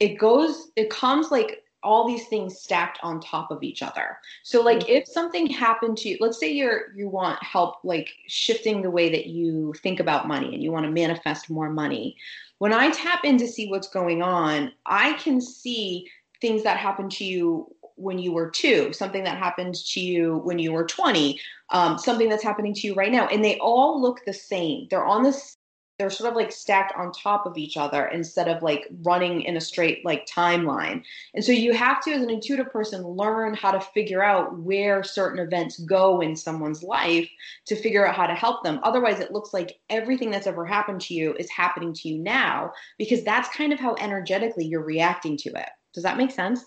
it 0.00 0.18
goes 0.18 0.70
it 0.76 0.90
comes 0.90 1.30
like 1.30 1.64
all 1.84 2.06
these 2.06 2.26
things 2.26 2.58
stacked 2.58 2.98
on 3.02 3.20
top 3.20 3.50
of 3.50 3.62
each 3.62 3.82
other. 3.82 4.18
So 4.42 4.62
like 4.62 4.80
mm-hmm. 4.80 4.92
if 4.92 5.06
something 5.06 5.46
happened 5.46 5.98
to 5.98 6.08
you, 6.08 6.16
let's 6.18 6.40
say 6.40 6.50
you're 6.50 6.92
you 6.96 7.08
want 7.08 7.40
help 7.42 7.76
like 7.84 8.08
shifting 8.26 8.82
the 8.82 8.90
way 8.90 9.10
that 9.10 9.26
you 9.26 9.74
think 9.82 10.00
about 10.00 10.26
money 10.26 10.54
and 10.54 10.62
you 10.62 10.72
want 10.72 10.86
to 10.86 10.90
manifest 10.90 11.50
more 11.50 11.70
money. 11.70 12.16
When 12.58 12.72
I 12.72 12.90
tap 12.90 13.24
in 13.24 13.36
to 13.38 13.46
see 13.46 13.68
what's 13.68 13.88
going 13.88 14.22
on, 14.22 14.72
I 14.86 15.12
can 15.14 15.40
see 15.40 16.08
things 16.40 16.62
that 16.64 16.78
happen 16.78 17.08
to 17.10 17.24
you 17.24 17.74
when 17.96 18.18
you 18.18 18.32
were 18.32 18.50
two, 18.50 18.92
something 18.92 19.24
that 19.24 19.38
happened 19.38 19.74
to 19.74 20.00
you 20.00 20.38
when 20.38 20.58
you 20.58 20.72
were 20.72 20.84
20, 20.84 21.40
um, 21.70 21.98
something 21.98 22.28
that's 22.28 22.42
happening 22.42 22.74
to 22.74 22.86
you 22.86 22.94
right 22.94 23.12
now. 23.12 23.26
And 23.28 23.44
they 23.44 23.58
all 23.58 24.00
look 24.00 24.20
the 24.24 24.32
same. 24.32 24.86
They're 24.90 25.04
on 25.04 25.22
this, 25.22 25.56
they're 25.98 26.10
sort 26.10 26.30
of 26.30 26.36
like 26.36 26.50
stacked 26.50 26.92
on 26.96 27.12
top 27.12 27.46
of 27.46 27.56
each 27.56 27.76
other 27.76 28.06
instead 28.06 28.48
of 28.48 28.62
like 28.64 28.88
running 29.04 29.42
in 29.42 29.56
a 29.56 29.60
straight 29.60 30.04
like 30.04 30.26
timeline. 30.26 31.04
And 31.34 31.44
so 31.44 31.52
you 31.52 31.72
have 31.72 32.02
to, 32.02 32.12
as 32.12 32.22
an 32.22 32.30
intuitive 32.30 32.72
person, 32.72 33.06
learn 33.06 33.54
how 33.54 33.70
to 33.70 33.80
figure 33.80 34.22
out 34.22 34.58
where 34.58 35.04
certain 35.04 35.38
events 35.38 35.78
go 35.80 36.20
in 36.20 36.34
someone's 36.34 36.82
life 36.82 37.28
to 37.66 37.76
figure 37.76 38.06
out 38.06 38.16
how 38.16 38.26
to 38.26 38.34
help 38.34 38.64
them. 38.64 38.80
Otherwise, 38.82 39.20
it 39.20 39.30
looks 39.30 39.54
like 39.54 39.78
everything 39.88 40.32
that's 40.32 40.48
ever 40.48 40.66
happened 40.66 41.00
to 41.02 41.14
you 41.14 41.34
is 41.34 41.48
happening 41.48 41.92
to 41.94 42.08
you 42.08 42.18
now 42.18 42.72
because 42.98 43.22
that's 43.22 43.54
kind 43.56 43.72
of 43.72 43.78
how 43.78 43.94
energetically 44.00 44.64
you're 44.64 44.84
reacting 44.84 45.36
to 45.36 45.50
it. 45.50 45.68
Does 45.92 46.02
that 46.02 46.18
make 46.18 46.32
sense? 46.32 46.64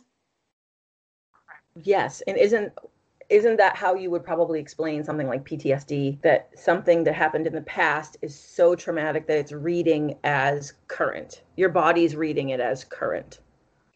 Yes, 1.83 2.21
and 2.27 2.37
isn't 2.37 2.73
isn't 3.29 3.57
that 3.57 3.75
how 3.75 3.93
you 3.93 4.09
would 4.09 4.23
probably 4.23 4.59
explain 4.59 5.03
something 5.03 5.27
like 5.27 5.43
PTSD 5.43 6.21
that 6.21 6.49
something 6.55 7.03
that 7.03 7.13
happened 7.13 7.45
in 7.45 7.53
the 7.53 7.61
past 7.61 8.15
is 8.21 8.39
so 8.39 8.73
traumatic 8.73 9.27
that 9.27 9.37
it's 9.37 9.51
reading 9.51 10.17
as 10.23 10.73
current. 10.87 11.43
Your 11.57 11.69
body's 11.69 12.15
reading 12.15 12.49
it 12.49 12.61
as 12.61 12.85
current. 12.85 13.39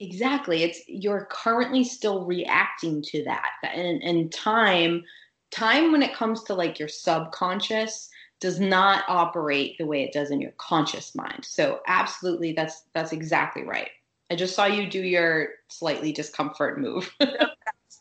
Exactly. 0.02 0.63
It's 0.63 0.82
you're 0.88 1.28
currently 1.32 1.84
still 1.84 2.26
reacting 2.26 3.02
to 3.04 3.24
that. 3.24 3.52
And 3.63 4.02
and 4.04 4.32
time 4.32 5.04
time 5.52 5.91
when 5.91 6.02
it 6.02 6.13
comes 6.13 6.44
to 6.44 6.54
like 6.54 6.80
your 6.80 6.88
subconscious 6.88 8.10
does 8.39 8.60
not 8.60 9.04
operate 9.08 9.78
the 9.78 9.86
way 9.86 10.04
it 10.04 10.12
does 10.12 10.32
in 10.32 10.41
your 10.41 10.54
conscious 10.58 11.15
mind. 11.15 11.46
So 11.46 11.80
absolutely 11.88 12.54
that's 12.54 12.84
that's 12.94 13.13
exactly 13.13 13.63
right. 13.63 13.89
I 14.32 14.36
just 14.36 14.56
saw 14.56 14.65
you 14.65 14.89
do 14.89 15.02
your 15.02 15.50
slightly 15.70 16.12
discomfort 16.12 16.80
move. 16.80 17.13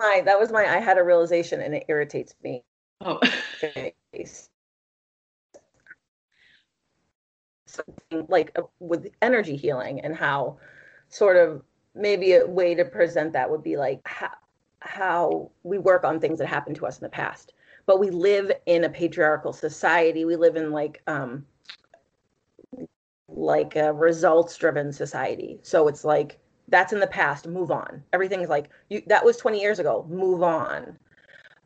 My 0.01 0.23
that 0.25 0.41
was 0.41 0.51
my 0.51 0.67
I 0.67 0.79
had 0.79 0.97
a 0.97 1.05
realization 1.05 1.61
and 1.61 1.75
it 1.75 1.85
irritates 1.89 2.35
me. 2.43 2.65
Oh. 3.03 3.21
Something 7.67 8.27
like 8.29 8.51
uh, 8.59 8.63
with 8.81 9.11
energy 9.21 9.57
healing 9.57 10.01
and 10.01 10.17
how 10.17 10.57
sort 11.11 11.37
of 11.37 11.63
maybe 11.95 12.33
a 12.33 12.47
way 12.47 12.75
to 12.75 12.85
present 12.85 13.35
that 13.35 13.51
would 13.51 13.63
be 13.63 13.77
like 13.77 14.01
how, 14.07 14.31
how 14.81 15.51
we 15.65 15.77
work 15.77 16.05
on 16.05 16.19
things 16.19 16.39
that 16.39 16.47
happened 16.47 16.77
to 16.77 16.87
us 16.87 16.99
in 16.99 17.05
the 17.05 17.11
past. 17.11 17.53
But 17.85 18.01
we 18.01 18.09
live 18.09 18.51
in 18.65 18.85
a 18.85 18.89
patriarchal 18.89 19.53
society. 19.53 20.25
We 20.25 20.37
live 20.37 20.57
in 20.57 20.73
like 20.73 21.03
um 21.07 21.45
like 23.29 23.77
a 23.77 23.93
results 23.93 24.57
driven 24.57 24.93
society. 24.93 25.61
So 25.63 25.89
it's 25.89 26.05
like 26.05 26.39
that's 26.71 26.93
in 26.93 27.01
the 27.01 27.07
past, 27.07 27.47
move 27.47 27.71
on. 27.71 28.03
Everything's 28.13 28.49
like 28.49 28.71
you 28.89 29.03
that 29.07 29.25
was 29.25 29.37
20 29.37 29.61
years 29.61 29.79
ago, 29.79 30.07
move 30.09 30.43
on. 30.43 30.99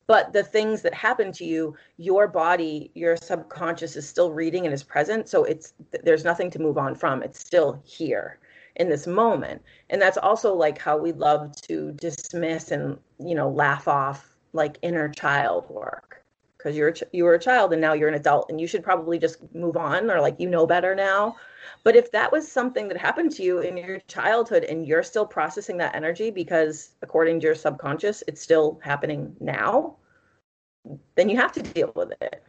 But 0.07 0.35
the 0.35 0.43
things 0.43 0.83
that 0.83 0.93
happen 0.93 1.33
to 1.33 1.45
you, 1.47 1.75
your 1.97 2.29
body, 2.29 2.91
your 2.95 3.17
subconscious 3.17 3.97
is 3.97 4.07
still 4.07 4.33
reading 4.33 4.67
and 4.67 4.75
is 4.75 4.83
present, 4.83 5.29
so 5.29 5.45
it's 5.45 5.73
there's 6.03 6.25
nothing 6.25 6.51
to 6.51 6.59
move 6.59 6.77
on 6.77 6.95
from. 6.95 7.23
It's 7.23 7.41
still 7.41 7.81
here 7.85 8.39
in 8.77 8.89
this 8.89 9.07
moment. 9.07 9.63
And 9.91 10.03
that's 10.03 10.19
also 10.19 10.55
like 10.55 10.79
how 10.79 10.99
we 10.99 11.13
love 11.13 11.55
to 11.63 11.93
dismiss 11.93 12.71
and, 12.71 12.99
you 13.19 13.35
know, 13.35 13.49
laugh 13.49 13.89
off 13.89 14.29
like 14.53 14.79
inner 14.83 15.09
child 15.09 15.69
work 15.71 16.23
because 16.57 16.77
you're 16.77 16.95
you 17.13 17.25
were 17.25 17.35
a 17.35 17.39
child 17.39 17.73
and 17.73 17.81
now 17.81 17.93
you're 17.93 18.09
an 18.09 18.15
adult 18.15 18.49
and 18.49 18.61
you 18.61 18.67
should 18.67 18.83
probably 18.83 19.19
just 19.19 19.39
move 19.55 19.77
on 19.77 20.11
or 20.11 20.21
like 20.21 20.39
you 20.39 20.49
know 20.49 20.67
better 20.67 20.95
now 20.95 21.37
but 21.83 21.97
if 21.97 22.11
that 22.13 22.31
was 22.31 22.51
something 22.51 22.89
that 22.89 22.97
happened 22.97 23.33
to 23.33 23.43
you 23.43 23.59
in 23.59 23.77
your 23.77 23.99
childhood 24.09 24.65
and 24.65 24.87
you're 24.87 25.03
still 25.03 25.27
processing 25.27 25.77
that 25.79 25.95
energy 25.95 26.31
because 26.31 26.91
according 27.03 27.41
to 27.41 27.47
your 27.47 27.55
subconscious 27.55 28.23
it's 28.27 28.41
still 28.41 28.81
happening 28.83 29.35
now 29.41 29.97
then 31.15 31.29
you 31.29 31.37
have 31.37 31.53
to 31.53 31.63
deal 31.63 31.93
with 31.95 32.13
it 32.21 32.45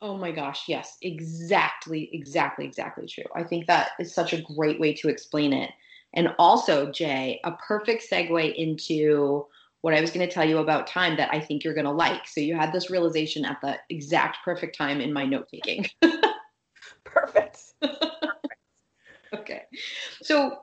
Oh 0.00 0.16
my 0.16 0.30
gosh, 0.30 0.68
yes, 0.68 0.96
exactly, 1.02 2.08
exactly, 2.12 2.64
exactly 2.64 3.06
true. 3.06 3.24
I 3.34 3.42
think 3.42 3.66
that 3.66 3.90
is 3.98 4.14
such 4.14 4.32
a 4.32 4.42
great 4.42 4.78
way 4.78 4.94
to 4.94 5.08
explain 5.08 5.52
it. 5.52 5.70
And 6.14 6.34
also, 6.38 6.90
Jay, 6.92 7.40
a 7.44 7.52
perfect 7.52 8.08
segue 8.08 8.54
into 8.54 9.46
what 9.80 9.94
I 9.94 10.00
was 10.00 10.10
going 10.10 10.26
to 10.26 10.32
tell 10.32 10.48
you 10.48 10.58
about 10.58 10.86
time 10.86 11.16
that 11.16 11.32
I 11.32 11.40
think 11.40 11.64
you're 11.64 11.74
going 11.74 11.84
to 11.84 11.92
like. 11.92 12.26
So 12.28 12.40
you 12.40 12.54
had 12.54 12.72
this 12.72 12.90
realization 12.90 13.44
at 13.44 13.60
the 13.60 13.76
exact 13.90 14.38
perfect 14.44 14.76
time 14.76 15.00
in 15.00 15.12
my 15.12 15.24
note 15.24 15.48
taking. 15.48 15.86
perfect. 17.04 17.74
okay. 19.34 19.62
So 20.22 20.60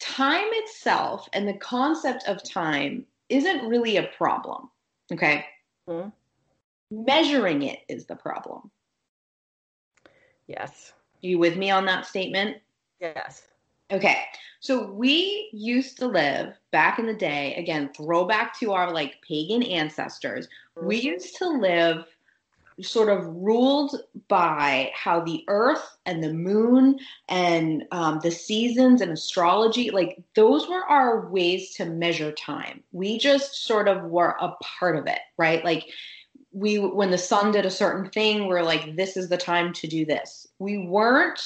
time 0.00 0.48
itself 0.52 1.28
and 1.32 1.46
the 1.46 1.54
concept 1.54 2.24
of 2.28 2.42
time 2.42 3.06
isn't 3.28 3.66
really 3.66 3.96
a 3.96 4.08
problem. 4.16 4.70
Okay. 5.12 5.44
Mm-hmm. 5.88 6.08
Measuring 6.90 7.62
it 7.62 7.80
is 7.88 8.06
the 8.06 8.16
problem. 8.16 8.70
Yes. 10.46 10.92
You 11.20 11.38
with 11.38 11.56
me 11.56 11.70
on 11.70 11.84
that 11.86 12.06
statement? 12.06 12.58
Yes. 13.00 13.42
Okay. 13.90 14.18
So 14.60 14.90
we 14.90 15.48
used 15.52 15.98
to 15.98 16.06
live 16.06 16.54
back 16.72 16.98
in 16.98 17.06
the 17.06 17.14
day, 17.14 17.54
again, 17.54 17.90
throwback 17.96 18.58
to 18.60 18.72
our 18.72 18.92
like 18.92 19.16
pagan 19.26 19.62
ancestors. 19.62 20.48
We 20.80 20.98
mm-hmm. 20.98 21.06
used 21.06 21.36
to 21.36 21.48
live 21.48 22.04
sort 22.82 23.08
of 23.08 23.26
ruled 23.26 24.00
by 24.28 24.90
how 24.94 25.20
the 25.20 25.44
earth 25.48 25.96
and 26.04 26.22
the 26.22 26.32
moon 26.32 26.98
and 27.28 27.84
um, 27.90 28.20
the 28.22 28.30
seasons 28.30 29.00
and 29.00 29.12
astrology 29.12 29.90
like 29.90 30.22
those 30.34 30.68
were 30.68 30.84
our 30.84 31.28
ways 31.28 31.74
to 31.74 31.86
measure 31.86 32.32
time. 32.32 32.82
We 32.92 33.18
just 33.18 33.66
sort 33.66 33.88
of 33.88 34.04
were 34.04 34.36
a 34.40 34.52
part 34.62 34.96
of 34.96 35.06
it 35.06 35.20
right? 35.38 35.64
Like 35.64 35.86
we 36.52 36.78
when 36.78 37.10
the 37.10 37.18
sun 37.18 37.52
did 37.52 37.66
a 37.66 37.70
certain 37.70 38.10
thing 38.10 38.46
we're 38.46 38.62
like 38.62 38.96
this 38.96 39.16
is 39.16 39.28
the 39.28 39.36
time 39.36 39.72
to 39.74 39.86
do 39.86 40.04
this. 40.04 40.46
We 40.58 40.78
weren't 40.78 41.40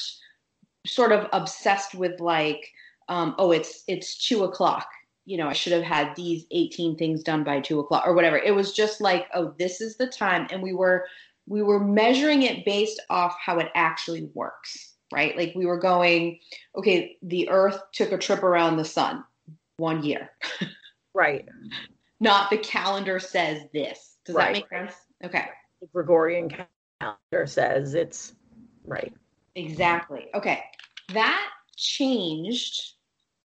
sort 0.85 1.11
of 1.11 1.27
obsessed 1.31 1.95
with 1.95 2.19
like 2.19 2.67
um, 3.07 3.35
oh 3.37 3.51
it's 3.51 3.83
it's 3.87 4.27
two 4.27 4.43
o'clock 4.43 4.87
you 5.25 5.37
know 5.37 5.47
i 5.47 5.53
should 5.53 5.73
have 5.73 5.83
had 5.83 6.15
these 6.15 6.45
18 6.51 6.97
things 6.97 7.23
done 7.23 7.43
by 7.43 7.59
two 7.59 7.79
o'clock 7.79 8.03
or 8.05 8.13
whatever. 8.13 8.37
It 8.37 8.55
was 8.55 8.73
just 8.73 9.01
like 9.01 9.27
oh 9.33 9.53
this 9.57 9.81
is 9.81 9.97
the 9.97 10.07
time. 10.07 10.47
And 10.51 10.61
we 10.61 10.73
were 10.73 11.05
we 11.47 11.61
were 11.61 11.79
measuring 11.79 12.43
it 12.43 12.65
based 12.65 13.01
off 13.09 13.35
how 13.43 13.59
it 13.59 13.69
actually 13.75 14.29
works 14.33 14.89
right? 15.13 15.35
Like 15.35 15.51
we 15.55 15.65
were 15.65 15.79
going 15.79 16.39
okay 16.75 17.17
the 17.21 17.49
earth 17.49 17.81
took 17.91 18.11
a 18.11 18.17
trip 18.17 18.43
around 18.43 18.77
the 18.77 18.85
sun 18.85 19.23
one 19.77 20.03
year. 20.03 20.29
Right. 21.13 21.47
Not 22.19 22.49
the 22.49 22.57
calendar 22.57 23.19
says 23.19 23.63
this. 23.73 24.17
Does 24.25 24.35
right. 24.35 24.53
that 24.53 24.53
make 24.53 24.69
sense? 24.69 24.93
Okay. 25.23 25.45
The 25.81 25.87
gregorian 25.87 26.49
calendar 26.99 27.47
says 27.47 27.93
it's 27.93 28.33
right. 28.85 29.13
Exactly. 29.55 30.27
Okay. 30.33 30.63
That 31.13 31.49
changed 31.75 32.93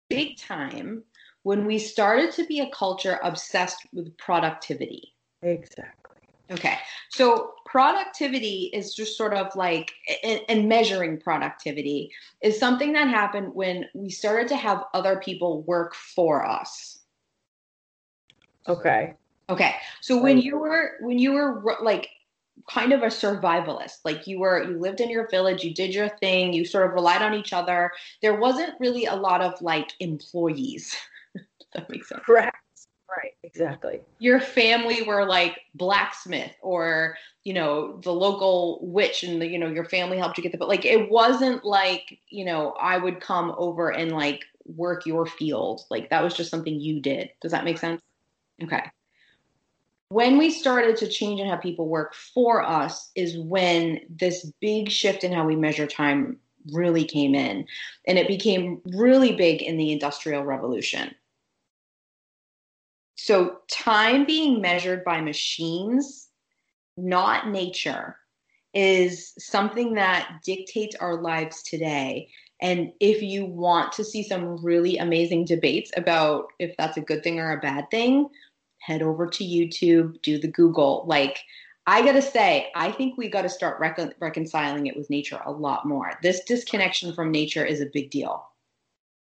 big 0.09 0.37
time 0.37 1.03
when 1.43 1.65
we 1.65 1.79
started 1.79 2.31
to 2.33 2.45
be 2.45 2.59
a 2.59 2.69
culture 2.69 3.19
obsessed 3.23 3.87
with 3.93 4.15
productivity. 4.17 5.13
Exactly. 5.41 6.17
Okay. 6.51 6.77
So 7.09 7.53
productivity 7.65 8.69
is 8.73 8.93
just 8.93 9.17
sort 9.17 9.33
of 9.33 9.55
like, 9.55 9.93
and, 10.23 10.67
measuring 10.67 11.17
productivity 11.17 12.11
is 12.41 12.59
something 12.59 12.93
that 12.93 13.07
happened 13.07 13.55
when 13.55 13.85
we 13.93 14.09
started 14.09 14.49
to 14.49 14.57
have 14.57 14.83
other 14.93 15.21
people 15.23 15.61
work 15.63 15.95
for 15.95 16.45
us. 16.45 16.99
Okay. 18.67 19.13
Okay. 19.49 19.75
So 20.01 20.21
when 20.21 20.39
you 20.39 20.57
were, 20.57 20.93
when 20.99 21.17
you 21.19 21.31
were 21.33 21.77
like 21.81 22.09
kind 22.69 22.91
of 22.91 23.01
a 23.01 23.07
survivalist, 23.07 23.99
like 24.03 24.27
you 24.27 24.39
were, 24.39 24.63
you 24.63 24.77
lived 24.77 24.99
in 24.99 25.09
your 25.09 25.29
village, 25.29 25.63
you 25.63 25.73
did 25.73 25.93
your 25.93 26.09
thing, 26.09 26.53
you 26.53 26.65
sort 26.65 26.85
of 26.85 26.93
relied 26.93 27.21
on 27.21 27.33
each 27.33 27.53
other. 27.53 27.91
There 28.21 28.39
wasn't 28.39 28.79
really 28.79 29.05
a 29.05 29.15
lot 29.15 29.41
of 29.41 29.61
like 29.61 29.93
employees. 29.99 30.95
That 31.73 31.89
makes 31.89 32.09
sense. 32.09 32.21
Correct. 32.25 32.57
Right, 33.17 33.33
exactly. 33.43 33.99
Your 34.19 34.39
family 34.39 35.03
were 35.03 35.25
like 35.25 35.59
blacksmith 35.75 36.53
or, 36.61 37.17
you 37.43 37.53
know, 37.53 37.99
the 38.03 38.13
local 38.13 38.79
witch 38.81 39.23
and 39.23 39.41
the, 39.41 39.47
you 39.47 39.59
know, 39.59 39.67
your 39.67 39.83
family 39.83 40.17
helped 40.17 40.37
you 40.37 40.43
get 40.43 40.53
the 40.53 40.57
but 40.57 40.69
like 40.69 40.85
it 40.85 41.11
wasn't 41.11 41.65
like, 41.65 42.19
you 42.29 42.45
know, 42.45 42.71
I 42.79 42.97
would 42.97 43.19
come 43.19 43.53
over 43.57 43.89
and 43.89 44.13
like 44.13 44.45
work 44.65 45.05
your 45.05 45.25
field. 45.25 45.81
Like 45.89 46.09
that 46.09 46.23
was 46.23 46.33
just 46.33 46.49
something 46.49 46.79
you 46.79 47.01
did. 47.01 47.31
Does 47.41 47.51
that 47.51 47.65
make 47.65 47.79
sense? 47.79 48.01
Okay. 48.63 48.83
When 50.07 50.37
we 50.37 50.49
started 50.49 50.95
to 50.97 51.07
change 51.09 51.41
and 51.41 51.49
have 51.49 51.61
people 51.61 51.89
work 51.89 52.13
for 52.13 52.63
us 52.63 53.11
is 53.15 53.37
when 53.37 53.99
this 54.09 54.49
big 54.61 54.89
shift 54.89 55.25
in 55.25 55.33
how 55.33 55.45
we 55.45 55.57
measure 55.57 55.87
time 55.87 56.37
really 56.71 57.03
came 57.03 57.35
in. 57.35 57.65
And 58.07 58.17
it 58.17 58.27
became 58.27 58.81
really 58.85 59.35
big 59.35 59.61
in 59.61 59.75
the 59.75 59.91
Industrial 59.91 60.43
Revolution 60.45 61.13
so, 63.31 63.59
time 63.71 64.25
being 64.25 64.59
measured 64.59 65.05
by 65.05 65.21
machines, 65.21 66.27
not 66.97 67.47
nature, 67.47 68.17
is 68.73 69.31
something 69.39 69.93
that 69.93 70.41
dictates 70.43 70.97
our 70.97 71.21
lives 71.21 71.63
today. 71.63 72.27
And 72.61 72.91
if 72.99 73.21
you 73.21 73.45
want 73.45 73.93
to 73.93 74.03
see 74.03 74.21
some 74.21 74.61
really 74.61 74.97
amazing 74.97 75.45
debates 75.45 75.91
about 75.95 76.47
if 76.59 76.75
that's 76.75 76.97
a 76.97 77.01
good 77.01 77.23
thing 77.23 77.39
or 77.39 77.53
a 77.53 77.61
bad 77.61 77.89
thing, 77.89 78.27
head 78.79 79.01
over 79.01 79.27
to 79.27 79.45
YouTube, 79.45 80.21
do 80.21 80.37
the 80.37 80.51
Google. 80.51 81.05
Like, 81.07 81.39
I 81.87 82.01
gotta 82.01 82.21
say, 82.21 82.69
I 82.75 82.91
think 82.91 83.17
we 83.17 83.29
gotta 83.29 83.47
start 83.47 83.79
recon- 83.79 84.13
reconciling 84.19 84.87
it 84.87 84.97
with 84.97 85.09
nature 85.09 85.39
a 85.45 85.53
lot 85.53 85.87
more. 85.87 86.19
This 86.21 86.43
disconnection 86.43 87.13
from 87.13 87.31
nature 87.31 87.63
is 87.63 87.79
a 87.79 87.85
big 87.93 88.11
deal. 88.11 88.45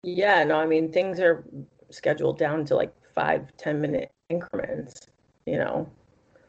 Yeah, 0.02 0.44
no, 0.44 0.56
I 0.56 0.66
mean, 0.66 0.92
things 0.92 1.20
are 1.20 1.46
scheduled 1.92 2.40
down 2.40 2.66
to 2.66 2.76
like 2.76 2.96
five 3.14 3.56
ten 3.58 3.82
minute 3.82 4.12
increments 4.30 5.08
you 5.46 5.58
know? 5.58 5.90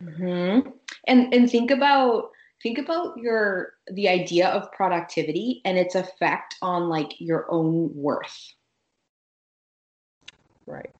Mm-hmm. 0.02 0.68
and 1.06 1.32
and 1.32 1.48
think 1.48 1.70
about 1.70 2.30
think 2.60 2.78
about 2.78 3.16
your 3.18 3.74
the 3.92 4.08
idea 4.08 4.48
of 4.48 4.72
productivity 4.72 5.60
and 5.64 5.78
its 5.78 5.94
effect 5.94 6.56
on 6.60 6.88
like 6.88 7.20
your 7.20 7.46
own 7.50 7.90
worth. 7.94 8.52
Right. 10.66 10.90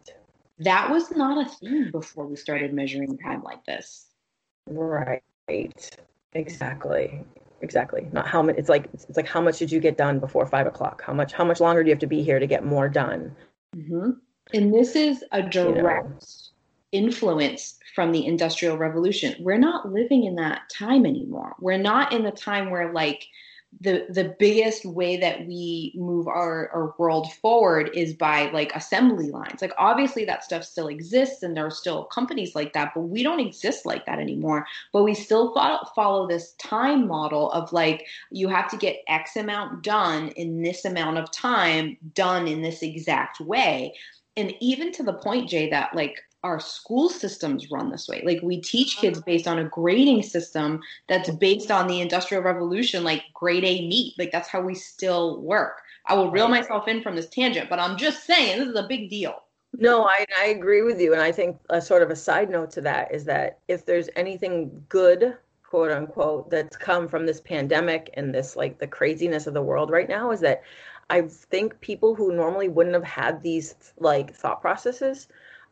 That 0.61 0.89
was 0.91 1.11
not 1.11 1.47
a 1.47 1.51
thing 1.51 1.91
before 1.91 2.27
we 2.27 2.37
started 2.37 2.73
measuring 2.73 3.19
time 3.19 3.43
like 3.43 3.65
this. 3.65 4.07
Right. 4.69 5.23
Exactly. 6.35 7.25
Exactly. 7.61 8.09
Not 8.13 8.29
how 8.29 8.43
much 8.43 8.57
it's 8.57 8.69
like 8.69 8.89
it's 8.93 9.17
like 9.17 9.27
how 9.27 9.41
much 9.41 9.59
did 9.59 9.73
you 9.73 9.81
get 9.81 9.97
done 9.97 10.21
before 10.21 10.47
five 10.47 10.69
o'clock? 10.69 11.03
How 11.05 11.13
much 11.13 11.33
how 11.33 11.45
much 11.45 11.61
longer 11.61 11.83
do 11.83 11.89
you 11.89 11.95
have 11.95 12.01
to 12.01 12.07
be 12.07 12.23
here 12.23 12.39
to 12.39 12.47
get 12.47 12.65
more 12.65 12.89
done? 12.89 13.35
Mm-hmm. 13.77 14.11
And 14.55 14.73
this 14.73 14.97
is 14.97 15.25
a 15.33 15.43
direct 15.43 16.07
you 16.93 17.01
know. 17.01 17.07
influence 17.07 17.79
from 17.95 18.13
the 18.13 18.27
Industrial 18.27 18.77
Revolution. 18.77 19.35
We're 19.41 19.59
not 19.59 19.93
living 19.93 20.25
in 20.25 20.37
that 20.37 20.63
time 20.71 21.07
anymore. 21.07 21.55
We're 21.61 21.79
not 21.79 22.13
in 22.13 22.23
the 22.23 22.31
time 22.31 22.71
where, 22.71 22.93
like, 22.93 23.27
the 23.81 24.07
the 24.11 24.35
biggest 24.39 24.85
way 24.85 25.17
that 25.17 25.47
we 25.47 25.93
move 25.97 26.29
our, 26.29 26.69
our 26.71 26.95
world 26.99 27.33
forward 27.33 27.91
is 27.95 28.13
by 28.13 28.51
like 28.51 28.75
assembly 28.77 29.31
lines 29.31 29.63
like 29.63 29.73
obviously 29.79 30.27
that 30.27 30.45
stuff 30.45 30.63
still 30.63 30.89
exists 30.89 31.43
and 31.43 31.57
there 31.57 31.67
are 31.67 31.71
still 31.71 32.05
companies 32.05 32.55
like 32.55 32.75
that 32.75 32.93
but 32.95 33.01
we 33.01 33.23
don't 33.23 33.41
exist 33.41 33.87
like 33.87 34.05
that 34.05 34.19
anymore 34.19 34.67
but 34.93 35.05
we 35.05 35.15
still 35.15 35.55
follow, 35.55 35.79
follow 35.95 36.29
this 36.29 36.53
time 36.55 37.09
model 37.09 37.51
of 37.53 37.73
like 37.73 38.07
you 38.31 38.47
have 38.47 38.69
to 38.69 38.77
get 38.77 39.03
x 39.09 39.37
amount 39.37 39.83
done 39.83 40.29
in 40.31 40.63
this 40.63 40.85
amount 40.85 41.17
of 41.17 41.31
time 41.31 41.97
done 42.15 42.47
in 42.47 42.61
this 42.61 42.83
exact 42.83 43.41
way 43.41 43.95
and 44.37 44.55
even 44.61 44.93
to 44.93 45.03
the 45.03 45.15
point 45.15 45.49
jay 45.49 45.71
that 45.71 45.95
like 45.95 46.19
our 46.45 46.59
school 46.59 47.09
systems 47.09 47.71
run 47.71 47.91
this 47.91 48.09
way. 48.09 48.23
Like 48.25 48.41
we 48.43 48.61
teach 48.61 48.97
kids 48.97 49.21
based 49.23 49.47
on 49.47 49.61
a 49.61 49.69
grading 49.69 50.25
system 50.25 50.81
that's 51.09 51.31
based 51.31 51.71
on 51.71 51.87
the 51.87 52.01
industrial 52.01 52.43
revolution 52.43 53.05
like 53.05 53.23
grade 53.33 53.65
a 53.65 53.87
meet 53.87 54.19
like 54.19 54.33
that's 54.33 54.49
how 54.49 54.61
we 54.61 54.75
still 54.75 55.41
work. 55.41 55.83
I 56.07 56.15
will 56.15 56.33
reel 56.33 56.49
myself 56.49 56.89
in 56.89 57.01
from 57.01 57.15
this 57.15 57.29
tangent 57.29 57.71
but 57.71 57.79
i'm 57.79 57.97
just 57.97 58.25
saying 58.25 58.59
this 58.59 58.69
is 58.69 58.75
a 58.75 58.89
big 58.89 59.09
deal. 59.09 59.45
No 59.79 60.05
i, 60.05 60.27
I 60.37 60.47
agree 60.47 60.83
with 60.83 61.01
you 61.01 61.13
and 61.13 61.23
i 61.23 61.31
think 61.31 61.59
a 61.71 61.81
sort 61.81 62.03
of 62.03 62.11
a 62.11 62.17
side 62.17 62.51
note 62.51 62.73
to 62.73 62.81
that 62.81 63.15
is 63.15 63.25
that 63.27 63.61
if 63.69 63.87
there's 63.87 64.09
anything 64.17 64.85
good 64.89 65.37
quote 65.73 65.91
unquote 65.91 66.51
that's 66.51 66.77
come 66.77 67.09
from 67.09 67.25
this 67.25 67.41
pandemic 67.41 68.11
and 68.13 68.35
this 68.35 68.57
like 68.57 68.79
the 68.79 68.87
craziness 68.87 69.47
of 69.47 69.55
the 69.55 69.63
world 69.63 69.91
right 69.91 70.07
now 70.07 70.31
is 70.31 70.39
that 70.41 70.63
I 71.09 71.23
think 71.23 71.81
people 71.81 72.15
who 72.15 72.37
normally 72.37 72.69
wouldn't 72.69 72.95
have 72.95 73.03
had 73.03 73.43
these 73.43 73.75
like 73.99 74.35
thought 74.35 74.61
processes 74.61 75.29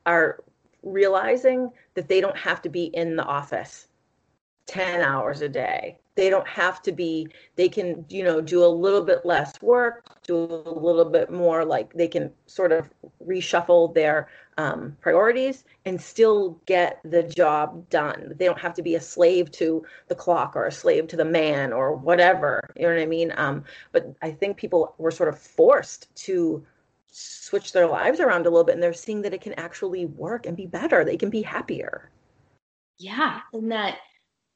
are 0.06 0.42
realizing 0.82 1.70
that 1.92 2.08
they 2.08 2.22
don't 2.22 2.38
have 2.38 2.62
to 2.62 2.70
be 2.70 2.84
in 2.84 3.14
the 3.14 3.24
office 3.24 3.88
10 4.68 5.02
hours 5.02 5.42
a 5.42 5.50
day. 5.50 5.98
They 6.14 6.30
don't 6.30 6.48
have 6.48 6.80
to 6.82 6.92
be, 6.92 7.28
they 7.56 7.68
can, 7.68 8.06
you 8.08 8.24
know, 8.24 8.40
do 8.40 8.64
a 8.64 8.66
little 8.66 9.04
bit 9.04 9.26
less 9.26 9.60
work, 9.60 10.04
do 10.22 10.44
a 10.64 10.72
little 10.72 11.04
bit 11.10 11.30
more, 11.30 11.62
like 11.62 11.92
they 11.92 12.08
can 12.08 12.32
sort 12.46 12.72
of 12.72 12.88
reshuffle 13.26 13.92
their 13.92 14.28
um, 14.58 14.96
priorities 15.00 15.64
and 15.84 16.00
still 16.00 16.60
get 16.66 17.00
the 17.04 17.22
job 17.22 17.88
done. 17.88 18.34
They 18.36 18.44
don't 18.44 18.58
have 18.58 18.74
to 18.74 18.82
be 18.82 18.94
a 18.94 19.00
slave 19.00 19.50
to 19.52 19.84
the 20.08 20.14
clock 20.14 20.56
or 20.56 20.66
a 20.66 20.72
slave 20.72 21.08
to 21.08 21.16
the 21.16 21.24
man 21.24 21.72
or 21.72 21.94
whatever. 21.94 22.60
You 22.76 22.82
know 22.82 22.94
what 22.94 23.02
I 23.02 23.06
mean? 23.06 23.32
Um, 23.36 23.64
but 23.92 24.14
I 24.22 24.30
think 24.30 24.56
people 24.56 24.94
were 24.98 25.10
sort 25.10 25.28
of 25.28 25.38
forced 25.38 26.14
to 26.26 26.64
switch 27.06 27.72
their 27.72 27.86
lives 27.86 28.20
around 28.20 28.46
a 28.46 28.50
little 28.50 28.64
bit 28.64 28.74
and 28.74 28.82
they're 28.82 28.92
seeing 28.92 29.22
that 29.22 29.34
it 29.34 29.40
can 29.40 29.54
actually 29.54 30.06
work 30.06 30.46
and 30.46 30.56
be 30.56 30.66
better. 30.66 31.04
They 31.04 31.16
can 31.16 31.30
be 31.30 31.42
happier. 31.42 32.10
Yeah. 32.98 33.40
And 33.52 33.72
that 33.72 33.98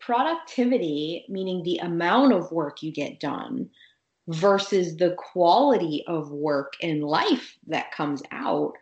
productivity, 0.01 1.25
meaning 1.29 1.63
the 1.63 1.79
amount 1.79 2.33
of 2.33 2.53
work 2.53 2.83
you 2.83 2.93
get 2.93 3.21
done, 3.21 3.71
versus 4.29 4.97
the 4.97 5.15
quality 5.19 6.03
of 6.07 6.31
work 6.31 6.75
and 6.83 7.05
life 7.05 7.59
that 7.67 7.93
comes 7.93 8.23
out 8.31 8.73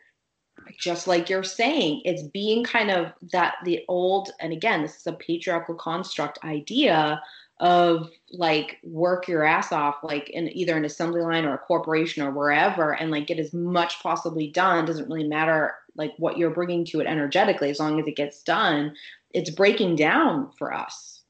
just 0.79 1.07
like 1.07 1.29
you're 1.29 1.45
saying, 1.45 2.03
it's 2.05 2.23
being 2.23 2.65
kind 2.65 2.91
of 2.91 3.13
that 3.33 3.55
the 3.65 3.85
old, 3.89 4.31
and 4.41 4.53
again, 4.53 4.83
this 4.83 4.97
is 4.97 5.07
a 5.07 5.13
patriarchal 5.13 5.75
construct 5.75 6.39
idea 6.45 7.23
of 7.61 8.11
like 8.33 8.79
work 8.83 9.29
your 9.29 9.45
ass 9.45 9.71
off, 9.71 9.97
like 10.03 10.29
in 10.31 10.49
either 10.57 10.77
an 10.77 10.85
assembly 10.85 11.21
line 11.21 11.45
or 11.45 11.55
a 11.55 11.59
corporation 11.59 12.23
or 12.23 12.31
wherever, 12.31 12.93
and 12.93 13.11
like 13.11 13.29
get 13.29 13.39
as 13.39 13.53
much 13.53 14.03
possibly 14.03 14.49
done. 14.49 14.85
Doesn't 14.85 15.09
really 15.09 15.29
matter 15.29 15.75
like 15.95 16.13
what 16.19 16.39
you're 16.39 16.51
bringing 16.51 16.85
to 16.87 17.01
it 17.01 17.07
energetically, 17.07 17.71
as 17.71 17.79
long 17.79 18.01
as 18.01 18.07
it 18.07 18.17
gets 18.17 18.43
done. 18.43 18.95
It's 19.33 19.51
breaking 19.51 19.97
down 19.97 20.51
for 20.59 20.73
us. 20.73 21.23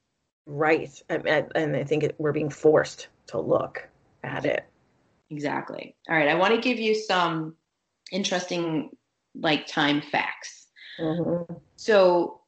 Right, 0.47 0.91
and, 1.09 1.53
and 1.55 1.77
I 1.77 1.85
think 1.85 2.11
we're 2.19 2.33
being 2.33 2.51
forced 2.51 3.09
to 3.29 3.39
look 3.39 3.87
at 4.25 4.45
it. 4.45 4.65
Exactly. 5.31 5.95
All 6.09 6.17
right, 6.17 6.29
I 6.29 6.35
want 6.35 6.55
to 6.55 6.61
give 6.61 6.79
you 6.79 6.95
some 6.95 7.55
interesting 8.11 8.91
like 9.35 9.67
time 9.67 10.01
facts. 10.01 10.67
Mm-hmm. 10.99 11.55
So 11.77 12.41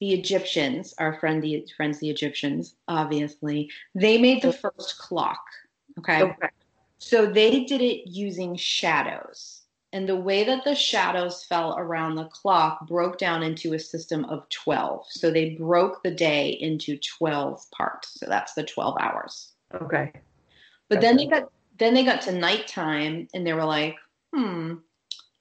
the 0.00 0.12
Egyptians, 0.12 0.94
our 0.98 1.18
friend 1.20 1.42
the 1.42 1.66
friends 1.76 2.00
the 2.00 2.10
Egyptians, 2.10 2.74
obviously, 2.88 3.70
they 3.94 4.18
made 4.18 4.42
the 4.42 4.52
first 4.52 4.98
clock. 4.98 5.42
Okay. 5.98 6.22
okay. 6.22 6.48
So 6.98 7.26
they 7.26 7.64
did 7.64 7.80
it 7.80 8.08
using 8.08 8.56
shadows. 8.56 9.62
And 9.92 10.08
the 10.08 10.16
way 10.16 10.42
that 10.44 10.64
the 10.64 10.74
shadows 10.74 11.44
fell 11.44 11.76
around 11.76 12.14
the 12.14 12.24
clock 12.24 12.86
broke 12.88 13.18
down 13.18 13.42
into 13.42 13.74
a 13.74 13.78
system 13.78 14.24
of 14.24 14.48
12. 14.48 15.04
So 15.10 15.30
they 15.30 15.50
broke 15.50 16.02
the 16.02 16.10
day 16.10 16.48
into 16.48 16.96
12 16.96 17.70
parts. 17.72 18.18
So 18.18 18.26
that's 18.26 18.54
the 18.54 18.62
12 18.62 18.96
hours. 18.98 19.52
Okay. 19.74 20.12
But 20.88 21.00
then 21.00 21.16
they 21.16 21.26
got 21.26 21.50
then 21.78 21.94
they 21.94 22.04
got 22.04 22.22
to 22.22 22.32
nighttime 22.32 23.28
and 23.34 23.46
they 23.46 23.52
were 23.52 23.64
like, 23.64 23.96
hmm, 24.34 24.74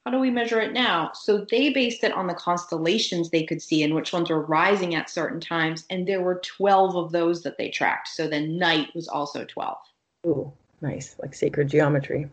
how 0.06 0.12
do 0.12 0.20
we 0.20 0.32
measure 0.32 0.60
it 0.60 0.74
now? 0.74 1.12
So 1.14 1.46
they 1.50 1.72
based 1.72 2.04
it 2.04 2.12
on 2.14 2.28
the 2.28 2.34
constellations 2.34 3.30
they 3.30 3.44
could 3.44 3.62
see 3.62 3.84
and 3.84 3.94
which 3.94 4.14
ones 4.14 4.30
were 4.30 4.42
rising 4.42 4.96
at 4.96 5.10
certain 5.10 5.40
times. 5.40 5.86
And 5.90 6.08
there 6.08 6.22
were 6.22 6.42
12 6.44 6.96
of 6.96 7.12
those 7.12 7.44
that 7.44 7.58
they 7.58 7.70
tracked. 7.70 8.08
So 8.08 8.28
then 8.28 8.58
night 8.58 8.90
was 8.96 9.08
also 9.08 9.46
12. 9.46 9.78
Ooh, 10.26 10.52
nice. 10.82 11.16
Like 11.20 11.36
sacred 11.36 11.68
geometry. 11.68 12.28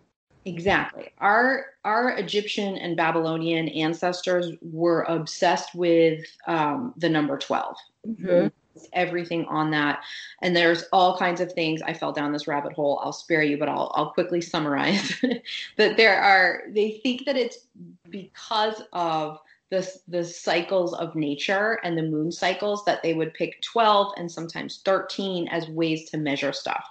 Exactly. 0.48 1.10
Our 1.18 1.66
our 1.84 2.10
Egyptian 2.12 2.76
and 2.78 2.96
Babylonian 2.96 3.68
ancestors 3.68 4.52
were 4.62 5.02
obsessed 5.02 5.74
with 5.74 6.24
um, 6.46 6.94
the 6.96 7.08
number 7.08 7.36
12 7.36 7.76
mm-hmm. 8.06 8.46
Everything 8.92 9.44
on 9.46 9.72
that, 9.72 10.00
and 10.40 10.54
there's 10.54 10.84
all 10.92 11.18
kinds 11.18 11.40
of 11.40 11.52
things. 11.52 11.82
I 11.82 11.92
fell 11.92 12.12
down 12.12 12.32
this 12.32 12.46
rabbit 12.46 12.72
hole. 12.72 13.00
I'll 13.02 13.12
spare 13.12 13.42
you, 13.42 13.58
but 13.58 13.68
I'll 13.68 13.90
I'll 13.96 14.12
quickly 14.12 14.40
summarize. 14.40 15.20
that 15.76 15.96
there 15.96 16.20
are 16.20 16.62
they 16.70 17.00
think 17.02 17.26
that 17.26 17.36
it's 17.36 17.66
because 18.08 18.80
of 18.92 19.40
the 19.70 19.92
the 20.06 20.24
cycles 20.24 20.94
of 20.94 21.16
nature 21.16 21.80
and 21.82 21.98
the 21.98 22.04
moon 22.04 22.30
cycles 22.30 22.84
that 22.84 23.02
they 23.02 23.14
would 23.14 23.34
pick 23.34 23.60
12 23.62 24.14
and 24.16 24.30
sometimes 24.30 24.80
13 24.84 25.48
as 25.48 25.68
ways 25.68 26.08
to 26.10 26.16
measure 26.16 26.52
stuff. 26.52 26.84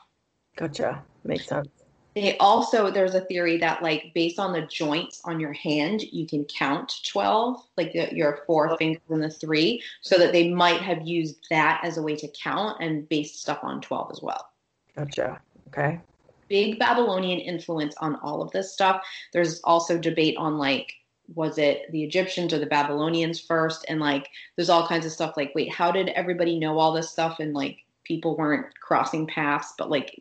Gotcha. 0.58 1.02
Makes 1.24 1.48
sense. 1.48 1.77
They 2.18 2.36
also 2.40 2.90
there's 2.90 3.14
a 3.14 3.22
theory 3.22 3.58
that 3.58 3.84
like 3.84 4.12
based 4.16 4.40
on 4.40 4.52
the 4.52 4.64
joints 4.64 5.22
on 5.24 5.40
your 5.40 5.54
hand, 5.54 6.02
you 6.02 6.26
can 6.26 6.46
count 6.46 6.96
12, 7.12 7.64
like 7.78 7.94
the, 7.94 8.10
your 8.12 8.40
four 8.48 8.72
oh. 8.72 8.78
fingers 8.78 9.04
and 9.10 9.22
the 9.22 9.30
three, 9.30 9.84
so 10.02 10.18
that 10.18 10.32
they 10.32 10.52
might 10.52 10.82
have 10.82 11.08
used 11.08 11.46
that 11.52 11.80
as 11.84 11.98
a 11.98 12.02
way 12.02 12.16
to 12.16 12.28
count 12.30 12.78
and 12.82 13.08
based 13.08 13.40
stuff 13.40 13.60
on 13.62 13.82
12 13.82 14.12
as 14.12 14.22
well. 14.24 14.50
Gotcha. 14.96 15.40
Okay. 15.68 16.00
Big 16.48 16.80
Babylonian 16.80 17.40
influence 17.40 17.94
on 18.00 18.16
all 18.16 18.42
of 18.42 18.52
this 18.52 18.74
stuff. 18.74 19.06
There's 19.32 19.60
also 19.62 20.00
debate 20.00 20.38
on 20.38 20.58
like 20.58 20.94
was 21.36 21.58
it 21.58 21.92
the 21.92 22.04
Egyptians 22.04 22.52
or 22.52 22.58
the 22.58 22.66
Babylonians 22.66 23.40
first? 23.40 23.86
And 23.88 24.00
like, 24.00 24.30
there's 24.56 24.70
all 24.70 24.88
kinds 24.88 25.06
of 25.06 25.12
stuff 25.12 25.36
like, 25.38 25.52
wait, 25.54 25.72
how 25.72 25.92
did 25.92 26.10
everybody 26.10 26.58
know 26.58 26.80
all 26.80 26.94
this 26.94 27.12
stuff? 27.12 27.40
And 27.40 27.54
like, 27.54 27.80
people 28.06 28.38
weren't 28.38 28.68
crossing 28.80 29.28
paths, 29.28 29.74
but 29.78 29.90
like, 29.90 30.18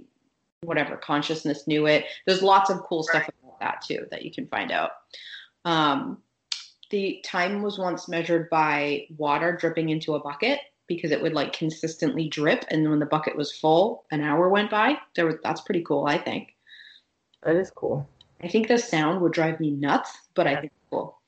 whatever 0.63 0.97
consciousness 0.97 1.67
knew 1.67 1.87
it. 1.87 2.07
There's 2.27 2.43
lots 2.43 2.71
of 2.71 2.83
cool 2.83 3.03
stuff 3.03 3.29
about 3.29 3.61
that 3.61 3.83
too 3.87 4.07
that 4.11 4.25
you 4.25 4.31
can 4.31 4.47
find 4.47 4.71
out. 4.71 4.91
Um, 5.65 6.19
the 6.91 7.25
time 7.25 7.63
was 7.63 7.79
once 7.79 8.09
measured 8.09 8.49
by 8.49 9.07
water 9.17 9.57
dripping 9.59 9.89
into 9.89 10.15
a 10.15 10.21
bucket 10.21 10.61
because 10.87 11.11
it 11.11 11.21
would 11.21 11.33
like 11.33 11.53
consistently 11.53 12.29
drip, 12.29 12.65
and 12.71 12.89
when 12.89 13.01
the 13.01 13.07
bucket 13.07 13.37
was 13.37 13.57
full, 13.57 14.05
an 14.13 14.21
hour 14.21 14.49
went 14.49 14.71
by. 14.71 14.97
There 15.17 15.27
was 15.27 15.37
that's 15.43 15.63
pretty 15.63 15.83
cool, 15.83 16.07
I 16.07 16.19
think. 16.19 16.55
That 17.43 17.57
is 17.57 17.71
cool. 17.71 18.09
I 18.43 18.49
think 18.49 18.69
the 18.69 18.79
sound 18.79 19.21
would 19.21 19.33
drive 19.33 19.59
me 19.59 19.71
nuts, 19.71 20.17
but 20.35 20.47
yeah. 20.47 20.53
I 20.53 20.61
think 20.61 20.73
it's 20.73 20.91
cool. 20.91 21.21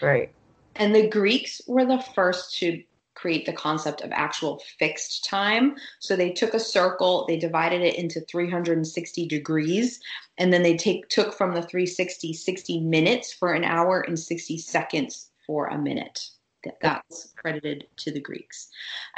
Right. 0.00 0.32
And 0.76 0.94
the 0.94 1.08
Greeks 1.08 1.60
were 1.66 1.84
the 1.84 2.02
first 2.14 2.56
to 2.58 2.82
create 3.26 3.44
the 3.44 3.52
concept 3.52 4.02
of 4.02 4.12
actual 4.12 4.62
fixed 4.78 5.24
time. 5.24 5.74
So 5.98 6.14
they 6.14 6.30
took 6.30 6.54
a 6.54 6.60
circle, 6.60 7.24
they 7.26 7.36
divided 7.36 7.82
it 7.82 7.96
into 7.96 8.20
360 8.20 9.26
degrees, 9.26 9.98
and 10.38 10.52
then 10.52 10.62
they 10.62 10.76
take 10.76 11.08
took 11.08 11.34
from 11.34 11.52
the 11.52 11.62
360 11.62 12.32
60 12.32 12.80
minutes 12.82 13.32
for 13.32 13.52
an 13.52 13.64
hour 13.64 14.02
and 14.02 14.16
60 14.16 14.58
seconds 14.58 15.30
for 15.44 15.66
a 15.66 15.76
minute. 15.76 16.28
That, 16.62 16.76
That's 16.80 17.32
credited 17.36 17.88
to 17.96 18.12
the 18.12 18.20
Greeks. 18.20 18.68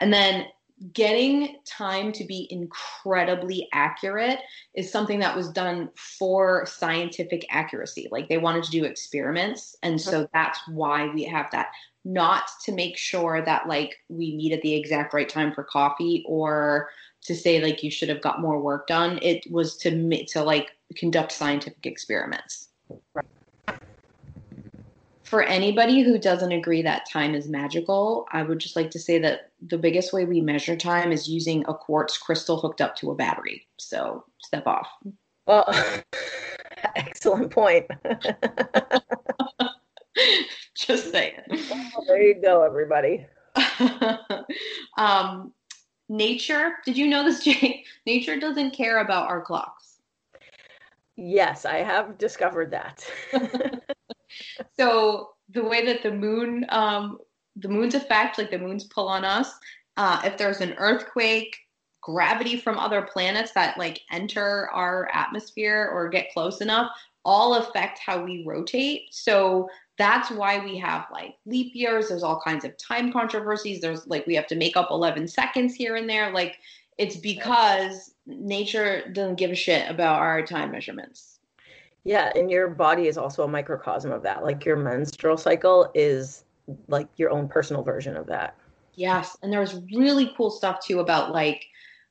And 0.01 0.11
then 0.11 0.47
getting 0.95 1.57
time 1.67 2.11
to 2.13 2.25
be 2.25 2.49
incredibly 2.51 3.69
accurate 3.75 4.39
is 4.73 4.91
something 4.91 5.21
that 5.21 5.37
was 5.37 5.51
done 5.51 5.91
for 5.97 6.65
scientific 6.65 7.45
accuracy. 7.51 8.09
Like 8.11 8.31
they 8.31 8.39
wanted 8.39 8.65
to 8.65 8.71
do 8.71 8.85
experiments. 8.85 9.77
And 9.83 10.01
so 10.01 10.27
that's 10.33 10.61
why 10.67 11.09
we 11.13 11.25
have 11.25 11.51
that. 11.53 11.67
Not 12.11 12.45
to 12.65 12.73
make 12.73 12.97
sure 12.97 13.43
that 13.45 13.69
like 13.69 13.97
we 14.09 14.35
meet 14.35 14.53
at 14.53 14.63
the 14.63 14.75
exact 14.75 15.13
right 15.13 15.29
time 15.29 15.53
for 15.53 15.63
coffee 15.63 16.25
or 16.27 16.89
to 17.23 17.35
say 17.35 17.61
like 17.61 17.83
you 17.83 17.91
should 17.91 18.09
have 18.09 18.23
got 18.23 18.41
more 18.41 18.61
work 18.61 18.87
done. 18.87 19.19
It 19.21 19.45
was 19.51 19.77
to 19.79 20.25
to 20.27 20.43
like 20.43 20.71
conduct 20.97 21.33
scientific 21.33 21.85
experiments. 21.85 22.69
Right 23.15 23.27
for 25.29 25.43
anybody 25.43 26.01
who 26.01 26.17
doesn't 26.19 26.53
agree 26.53 26.81
that 26.81 27.07
time 27.07 27.35
is 27.35 27.51
magical, 27.51 28.27
I 28.33 28.43
would 28.43 28.59
just 28.59 28.77
like 28.77 28.91
to 28.93 28.99
say 28.99 29.19
that 29.19 29.51
the 29.61 29.77
biggest 29.77 30.11
way 30.11 30.25
we 30.25 30.41
measure 30.41 30.75
time 30.75 31.13
is 31.13 31.29
using 31.29 31.67
a 31.69 31.75
quartz 31.75 32.17
crystal 32.17 32.59
hooked 32.59 32.81
up 32.81 32.97
to 32.97 33.11
a 33.11 33.15
battery. 33.15 33.67
So 33.77 34.25
step 34.39 34.67
off. 34.67 34.89
Well, 35.47 35.71
excellent 36.97 37.51
point. 37.51 37.87
just 40.77 41.11
saying. 41.11 41.41
Well, 41.49 42.05
there 42.07 42.23
you 42.23 42.41
go, 42.41 42.63
everybody. 42.63 43.27
um, 44.99 45.53
nature, 46.09 46.73
did 46.85 46.97
you 46.97 47.09
know 47.09 47.25
this, 47.25 47.45
Jay? 47.45 47.85
Nature 48.07 48.39
doesn't 48.39 48.73
care 48.73 48.99
about 48.99 49.29
our 49.29 49.41
clocks. 49.41 49.99
Yes, 51.17 51.65
I 51.65 51.79
have 51.79 52.17
discovered 52.17 52.71
that 52.71 53.05
so 54.79 55.31
the 55.51 55.65
way 55.65 55.85
that 55.87 56.03
the 56.03 56.11
moon, 56.11 56.67
um, 56.69 57.19
the 57.57 57.69
moon's 57.69 57.95
effect, 57.95 58.39
like 58.39 58.51
the 58.51 58.59
moon's 58.59 58.85
pull 58.85 59.09
on 59.09 59.25
us, 59.25 59.53
uh, 59.97 60.21
if 60.25 60.37
there's 60.37 60.61
an 60.61 60.75
earthquake, 60.79 61.57
gravity 62.01 62.57
from 62.57 62.79
other 62.79 63.03
planets 63.03 63.53
that 63.53 63.77
like 63.77 64.01
enter 64.13 64.71
our 64.73 65.11
atmosphere 65.13 65.91
or 65.93 66.09
get 66.09 66.33
close 66.33 66.61
enough, 66.61 66.91
all 67.25 67.57
affect 67.57 67.99
how 67.99 68.23
we 68.23 68.45
rotate. 68.47 69.09
So 69.11 69.69
that's 69.99 70.31
why 70.31 70.65
we 70.65 70.79
have 70.79 71.07
like 71.13 71.35
leap 71.45 71.75
years. 71.75 72.09
There's 72.09 72.23
all 72.23 72.41
kinds 72.41 72.65
of 72.65 72.77
time 72.79 73.13
controversies. 73.13 73.81
There's 73.81 74.07
like 74.07 74.27
we 74.27 74.35
have 74.37 74.47
to 74.47 74.57
make 74.57 74.77
up 74.77 74.89
11 74.91 75.27
seconds 75.29 75.75
here 75.75 75.97
and 75.97 76.09
there. 76.09 76.33
Like 76.33 76.57
it's 76.99 77.17
because 77.17 78.15
nature 78.27 79.09
doesn't 79.13 79.37
give 79.37 79.51
a 79.51 79.57
shit 79.57 79.91
about 79.91 80.21
our 80.21 80.47
time 80.47 80.71
measurements. 80.73 81.41
Yeah, 82.05 82.31
and 82.37 82.51
your 82.51 82.69
body 82.69 83.09
is 83.09 83.19
also 83.19 83.43
a 83.43 83.49
microcosm 83.49 84.13
of 84.13 84.23
that. 84.23 84.45
Like 84.45 84.65
your 84.65 84.77
menstrual 84.77 85.37
cycle 85.37 85.91
is 85.95 86.45
like 86.87 87.09
your 87.17 87.31
own 87.31 87.49
personal 87.49 87.83
version 87.83 88.17
of 88.17 88.27
that. 88.27 88.57
Yes, 88.95 89.37
and 89.43 89.53
there's 89.53 89.81
really 89.95 90.33
cool 90.37 90.51
stuff 90.51 90.85
too 90.85 91.01
about 91.01 91.33
like 91.33 91.67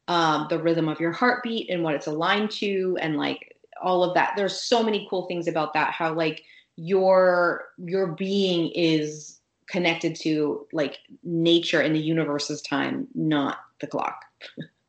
um, 0.10 0.47
the 0.50 0.60
rhythm 0.60 0.89
of 0.89 1.00
your 1.00 1.12
heartbeat 1.12 1.69
and 1.69 1.84
what 1.84 1.95
it's 1.95 2.08
aligned 2.08 2.52
to, 2.52 2.97
and 3.02 3.17
like 3.17 3.56
all 3.82 4.04
of 4.04 4.13
that. 4.15 4.34
There's 4.36 4.60
so 4.60 4.84
many 4.84 5.08
cool 5.10 5.26
things 5.28 5.47
about 5.47 5.73
that. 5.73 5.91
How 5.91 6.13
like 6.13 6.43
your 6.78 7.66
your 7.78 8.08
being 8.08 8.72
is 8.74 9.40
connected 9.68 10.16
to 10.16 10.66
like 10.72 11.00
nature 11.24 11.82
and 11.82 11.94
the 11.94 12.00
universe's 12.00 12.62
time, 12.62 13.08
not 13.13 13.60
the 13.82 13.88
clock. 13.88 14.24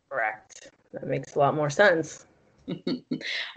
Correct. 0.09 0.70
That 0.92 1.07
makes 1.07 1.35
a 1.35 1.38
lot 1.38 1.55
more 1.55 1.70
sense. 1.70 2.27
All 2.68 2.74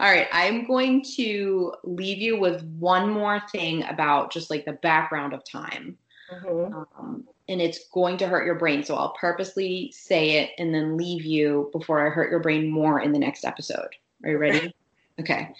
right, 0.00 0.26
I'm 0.32 0.66
going 0.66 1.04
to 1.16 1.74
leave 1.84 2.18
you 2.18 2.38
with 2.38 2.62
one 2.78 3.10
more 3.10 3.42
thing 3.52 3.84
about 3.84 4.32
just 4.32 4.50
like 4.50 4.64
the 4.64 4.72
background 4.72 5.34
of 5.34 5.44
time. 5.44 5.96
Mm-hmm. 6.32 6.74
Um, 6.98 7.24
and 7.48 7.60
it's 7.60 7.88
going 7.88 8.16
to 8.18 8.26
hurt 8.26 8.46
your 8.46 8.54
brain. 8.54 8.82
So 8.82 8.96
I'll 8.96 9.14
purposely 9.20 9.92
say 9.94 10.38
it 10.38 10.50
and 10.58 10.74
then 10.74 10.96
leave 10.96 11.24
you 11.24 11.68
before 11.72 12.06
I 12.06 12.10
hurt 12.10 12.30
your 12.30 12.40
brain 12.40 12.70
more 12.70 13.00
in 13.00 13.12
the 13.12 13.18
next 13.18 13.44
episode. 13.44 13.88
Are 14.24 14.30
you 14.30 14.38
ready? 14.38 14.74
okay. 15.20 15.50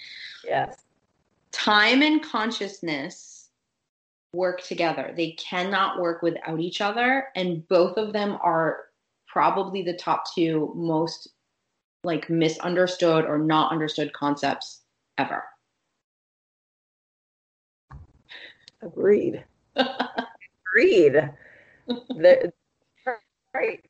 Yes. 0.43 0.77
Time 1.53 2.01
and 2.01 2.21
consciousness 2.21 3.49
work 4.33 4.61
together. 4.63 5.13
They 5.15 5.31
cannot 5.31 6.01
work 6.01 6.21
without 6.21 6.59
each 6.59 6.81
other. 6.81 7.27
And 7.35 7.67
both 7.67 7.97
of 7.97 8.11
them 8.11 8.37
are 8.41 8.85
probably 9.27 9.83
the 9.83 9.93
top 9.93 10.23
two 10.33 10.73
most 10.75 11.29
like 12.03 12.29
misunderstood 12.29 13.25
or 13.25 13.37
not 13.37 13.71
understood 13.71 14.11
concepts 14.13 14.81
ever. 15.17 15.43
Agreed. 18.81 19.43
Agreed. 19.75 21.31
the, 21.87 22.51
right. 23.53 23.85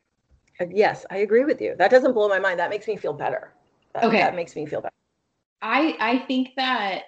Yes, 0.69 1.06
I 1.10 1.17
agree 1.17 1.45
with 1.45 1.60
you. 1.60 1.76
That 1.78 1.89
doesn't 1.89 2.13
blow 2.13 2.30
my 2.30 2.39
mind. 2.39 2.60
That 2.60 2.69
makes 2.69 2.88
me 2.88 2.95
feel 2.95 3.13
better. 3.13 3.54
That, 3.93 4.04
okay. 4.04 4.19
That 4.19 4.36
makes 4.36 4.56
me 4.56 4.65
feel 4.65 4.82
better. 4.82 4.94
I 5.62 5.96
I 6.00 6.19
think 6.27 6.50
that 6.58 7.04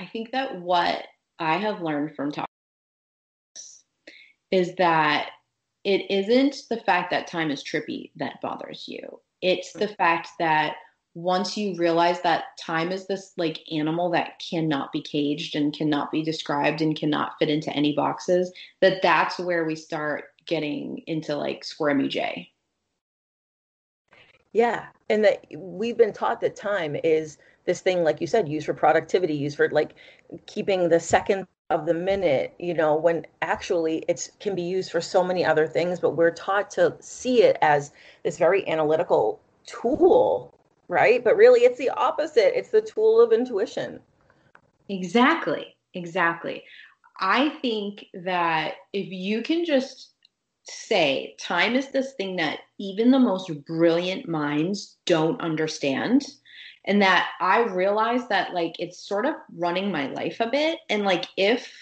I 0.00 0.06
think 0.06 0.32
that 0.32 0.58
what 0.58 1.04
I 1.38 1.58
have 1.58 1.82
learned 1.82 2.16
from 2.16 2.32
talking 2.32 2.46
is 4.50 4.74
that 4.76 5.28
it 5.84 6.10
isn't 6.10 6.62
the 6.70 6.78
fact 6.78 7.10
that 7.10 7.26
time 7.26 7.50
is 7.50 7.62
trippy 7.62 8.10
that 8.16 8.40
bothers 8.40 8.86
you. 8.88 9.20
It's 9.42 9.74
the 9.74 9.80
mm-hmm. 9.80 9.94
fact 9.94 10.30
that 10.38 10.76
once 11.14 11.56
you 11.56 11.76
realize 11.76 12.22
that 12.22 12.44
time 12.58 12.92
is 12.92 13.06
this 13.06 13.32
like 13.36 13.60
animal 13.70 14.10
that 14.10 14.40
cannot 14.50 14.90
be 14.90 15.02
caged 15.02 15.54
and 15.54 15.76
cannot 15.76 16.10
be 16.10 16.22
described 16.22 16.80
and 16.80 16.96
cannot 16.96 17.32
fit 17.38 17.50
into 17.50 17.70
any 17.74 17.94
boxes, 17.94 18.50
that 18.80 19.02
that's 19.02 19.38
where 19.38 19.64
we 19.64 19.76
start 19.76 20.24
getting 20.46 21.02
into 21.08 21.36
like 21.36 21.62
squirmy 21.62 22.08
Jay. 22.08 22.48
Yeah. 24.52 24.86
And 25.10 25.24
that 25.24 25.44
we've 25.54 25.98
been 25.98 26.12
taught 26.12 26.40
that 26.40 26.56
time 26.56 26.96
is 27.04 27.38
this 27.64 27.80
thing, 27.80 28.02
like 28.02 28.20
you 28.20 28.26
said, 28.26 28.48
used 28.48 28.66
for 28.66 28.74
productivity, 28.74 29.34
used 29.34 29.56
for 29.56 29.70
like 29.70 29.94
keeping 30.46 30.88
the 30.88 31.00
second 31.00 31.46
of 31.70 31.86
the 31.86 31.94
minute 31.94 32.52
you 32.58 32.74
know 32.74 32.96
when 32.96 33.24
actually 33.42 33.98
it 34.08 34.28
can 34.40 34.56
be 34.56 34.62
used 34.62 34.90
for 34.90 35.00
so 35.00 35.22
many 35.22 35.44
other 35.44 35.68
things 35.68 36.00
but 36.00 36.16
we're 36.16 36.32
taught 36.32 36.68
to 36.68 36.96
see 36.98 37.44
it 37.44 37.56
as 37.62 37.92
this 38.24 38.38
very 38.38 38.66
analytical 38.68 39.40
tool 39.66 40.52
right? 40.90 41.22
But 41.22 41.36
really, 41.36 41.60
it's 41.60 41.78
the 41.78 41.88
opposite. 41.90 42.58
It's 42.58 42.70
the 42.70 42.82
tool 42.82 43.20
of 43.20 43.32
intuition. 43.32 44.00
Exactly. 44.90 45.76
Exactly. 45.94 46.64
I 47.20 47.50
think 47.62 48.04
that 48.12 48.74
if 48.92 49.06
you 49.08 49.42
can 49.42 49.64
just 49.64 50.14
say 50.64 51.36
time 51.38 51.74
is 51.74 51.88
this 51.88 52.12
thing 52.14 52.36
that 52.36 52.60
even 52.78 53.10
the 53.10 53.18
most 53.18 53.50
brilliant 53.66 54.28
minds 54.28 54.96
don't 55.06 55.40
understand, 55.40 56.26
and 56.90 57.00
that 57.00 57.30
I 57.38 57.60
realize 57.60 58.26
that 58.28 58.52
like 58.52 58.74
it's 58.80 59.06
sort 59.06 59.24
of 59.24 59.36
running 59.56 59.92
my 59.92 60.08
life 60.08 60.40
a 60.40 60.50
bit, 60.50 60.80
and 60.90 61.04
like 61.04 61.26
if 61.36 61.72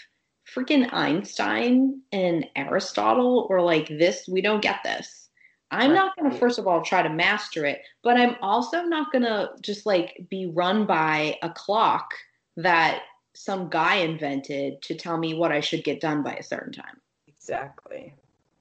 freaking 0.54 0.92
Einstein 0.92 2.02
and 2.12 2.46
Aristotle 2.56 3.48
were 3.48 3.62
like 3.62 3.88
this, 3.88 4.28
we 4.28 4.42
don't 4.42 4.61
get 4.62 4.80
this. 4.84 5.30
I'm 5.70 5.94
not 5.94 6.14
going 6.16 6.30
to, 6.30 6.38
first 6.38 6.59
of 6.59 6.66
all, 6.66 6.82
try 6.82 7.02
to 7.02 7.09
master 7.09 7.66
it, 7.66 7.82
but 8.02 8.18
I'm 8.18 8.36
also 8.40 8.82
not 8.82 9.12
going 9.12 9.24
to 9.24 9.50
just 9.61 9.86
like 9.86 10.26
be 10.30 10.46
run 10.46 10.86
by 10.86 11.36
a 11.42 11.50
clock 11.50 12.11
that 12.56 13.02
some 13.34 13.68
guy 13.68 13.96
invented 13.96 14.80
to 14.82 14.94
tell 14.94 15.16
me 15.16 15.34
what 15.34 15.52
I 15.52 15.61
should 15.61 15.84
get 15.84 16.00
done 16.00 16.22
by 16.22 16.34
a 16.34 16.42
certain 16.42 16.72
time. 16.72 17.00
Exactly. 17.26 18.14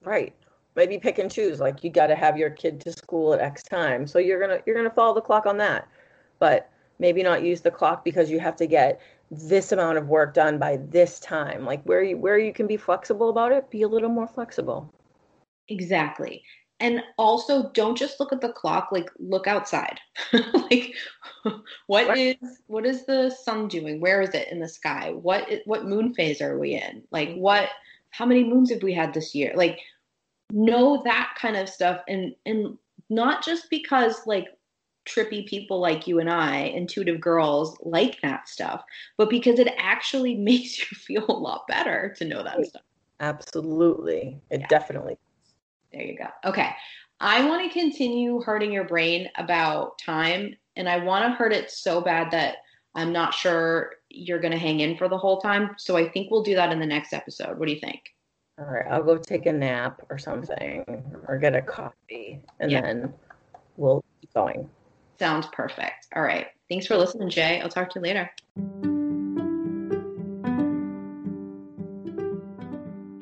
Right. 0.03 0.33
Maybe 0.75 0.97
pick 0.97 1.19
and 1.19 1.31
choose. 1.31 1.59
Like 1.59 1.83
you 1.83 1.89
got 1.89 2.07
to 2.07 2.15
have 2.15 2.37
your 2.37 2.51
kid 2.51 2.79
to 2.81 2.91
school 2.93 3.33
at 3.33 3.41
X 3.41 3.63
time, 3.63 4.05
so 4.07 4.19
you're 4.19 4.39
gonna 4.39 4.61
you're 4.65 4.75
gonna 4.75 4.91
follow 4.91 5.15
the 5.15 5.21
clock 5.21 5.45
on 5.45 5.57
that. 5.57 5.87
But 6.39 6.69
maybe 6.99 7.23
not 7.23 7.43
use 7.43 7.61
the 7.61 7.71
clock 7.71 8.03
because 8.03 8.29
you 8.29 8.39
have 8.39 8.55
to 8.57 8.67
get 8.67 9.01
this 9.29 9.71
amount 9.71 9.97
of 9.97 10.07
work 10.07 10.33
done 10.33 10.57
by 10.57 10.77
this 10.77 11.19
time. 11.19 11.65
Like 11.65 11.83
where 11.83 12.03
you 12.03 12.17
where 12.17 12.38
you 12.38 12.53
can 12.53 12.67
be 12.67 12.77
flexible 12.77 13.29
about 13.29 13.51
it, 13.51 13.69
be 13.69 13.81
a 13.81 13.88
little 13.88 14.09
more 14.09 14.27
flexible. 14.27 14.91
Exactly. 15.69 16.43
And 16.79 17.01
also 17.17 17.71
don't 17.71 17.97
just 17.97 18.19
look 18.19 18.31
at 18.31 18.39
the 18.39 18.53
clock 18.53 18.89
like 18.91 19.09
look 19.19 19.47
outside. 19.47 19.99
Like 20.69 20.93
what, 21.85 22.17
is 22.17 22.35
what 22.67 22.85
is 22.85 23.05
the 23.05 23.29
sun 23.29 23.69
doing? 23.69 24.01
Where 24.01 24.21
is 24.21 24.31
it 24.31 24.49
in 24.49 24.59
the 24.59 24.67
sky? 24.67 25.11
What 25.13 25.47
what 25.65 25.85
moon 25.85 26.13
phase 26.13 26.41
are 26.41 26.59
we 26.59 26.73
in? 26.73 27.03
Like 27.11 27.35
what 27.35 27.69
how 28.09 28.25
many 28.25 28.43
moons 28.43 28.69
have 28.71 28.83
we 28.83 28.93
had 28.93 29.13
this 29.13 29.33
year? 29.33 29.53
Like 29.55 29.79
know 30.51 31.01
that 31.03 31.35
kind 31.39 31.55
of 31.55 31.69
stuff 31.69 32.01
and 32.07 32.35
and 32.45 32.77
not 33.09 33.43
just 33.45 33.69
because 33.69 34.25
like 34.25 34.56
trippy 35.07 35.47
people 35.47 35.79
like 35.79 36.07
you 36.07 36.19
and 36.19 36.29
I, 36.29 36.57
intuitive 36.57 37.21
girls, 37.21 37.77
like 37.81 38.21
that 38.21 38.47
stuff, 38.49 38.83
but 39.17 39.29
because 39.29 39.59
it 39.59 39.73
actually 39.77 40.35
makes 40.49 40.79
you 40.79 40.97
feel 40.97 41.25
a 41.27 41.31
lot 41.31 41.67
better 41.67 42.13
to 42.17 42.25
know 42.25 42.43
that 42.43 42.65
stuff. 42.65 42.81
Absolutely. 43.19 44.39
It 44.51 44.61
yeah. 44.61 44.67
definitely 44.67 45.17
there 45.91 46.05
you 46.05 46.17
go. 46.17 46.27
Okay. 46.45 46.69
I 47.19 47.47
want 47.47 47.63
to 47.63 47.79
continue 47.79 48.41
hurting 48.41 48.71
your 48.71 48.83
brain 48.83 49.29
about 49.37 49.97
time, 49.97 50.55
and 50.75 50.87
I 50.87 50.97
want 51.03 51.25
to 51.25 51.31
hurt 51.31 51.51
it 51.51 51.71
so 51.71 51.99
bad 52.01 52.29
that 52.31 52.57
I'm 52.93 53.11
not 53.11 53.33
sure 53.33 53.93
you're 54.09 54.39
going 54.39 54.51
to 54.51 54.59
hang 54.59 54.81
in 54.81 54.97
for 54.97 55.09
the 55.09 55.17
whole 55.17 55.41
time. 55.41 55.71
So 55.77 55.97
I 55.97 56.07
think 56.09 56.29
we'll 56.29 56.43
do 56.43 56.55
that 56.55 56.71
in 56.71 56.79
the 56.79 56.85
next 56.85 57.13
episode. 57.13 57.57
What 57.57 57.67
do 57.67 57.73
you 57.73 57.79
think? 57.79 58.01
All 58.59 58.65
right. 58.65 58.85
I'll 58.89 59.03
go 59.03 59.17
take 59.17 59.45
a 59.47 59.53
nap 59.53 60.01
or 60.09 60.17
something 60.17 60.83
or 61.27 61.37
get 61.37 61.55
a 61.55 61.61
coffee, 61.61 62.41
and 62.59 62.71
yeah. 62.71 62.81
then 62.81 63.13
we'll 63.77 64.03
keep 64.21 64.33
going. 64.33 64.69
Sounds 65.20 65.47
perfect. 65.47 66.07
All 66.15 66.22
right. 66.22 66.47
Thanks 66.70 66.88
for 66.88 66.97
listening, 66.97 67.30
Jay. 67.30 67.61
I'll 67.61 67.70
talk 67.70 67.89
to 67.91 67.99
you 67.99 68.03
later. 68.03 68.30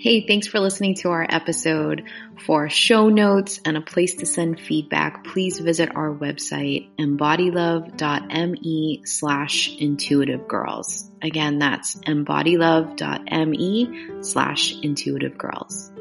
Hey, 0.06 0.22
thanks 0.28 0.46
for 0.46 0.60
listening 0.60 0.94
to 0.98 1.10
our 1.10 1.26
episode. 1.28 2.04
For 2.46 2.70
show 2.70 3.10
notes 3.10 3.60
and 3.66 3.76
a 3.76 3.82
place 3.82 4.14
to 4.18 4.28
send 4.28 4.60
feedback, 4.60 5.24
please 5.24 5.58
visit 5.58 5.96
our 5.96 6.14
website, 6.14 6.96
embodylove.me 7.00 9.02
slash 9.06 9.76
intuitive 9.76 10.48
girls. 10.48 11.10
Again, 11.24 11.58
that's 11.58 11.96
embodylove.me 11.96 14.22
slash 14.22 14.76
intuitive 14.84 15.40
girls. 15.40 15.92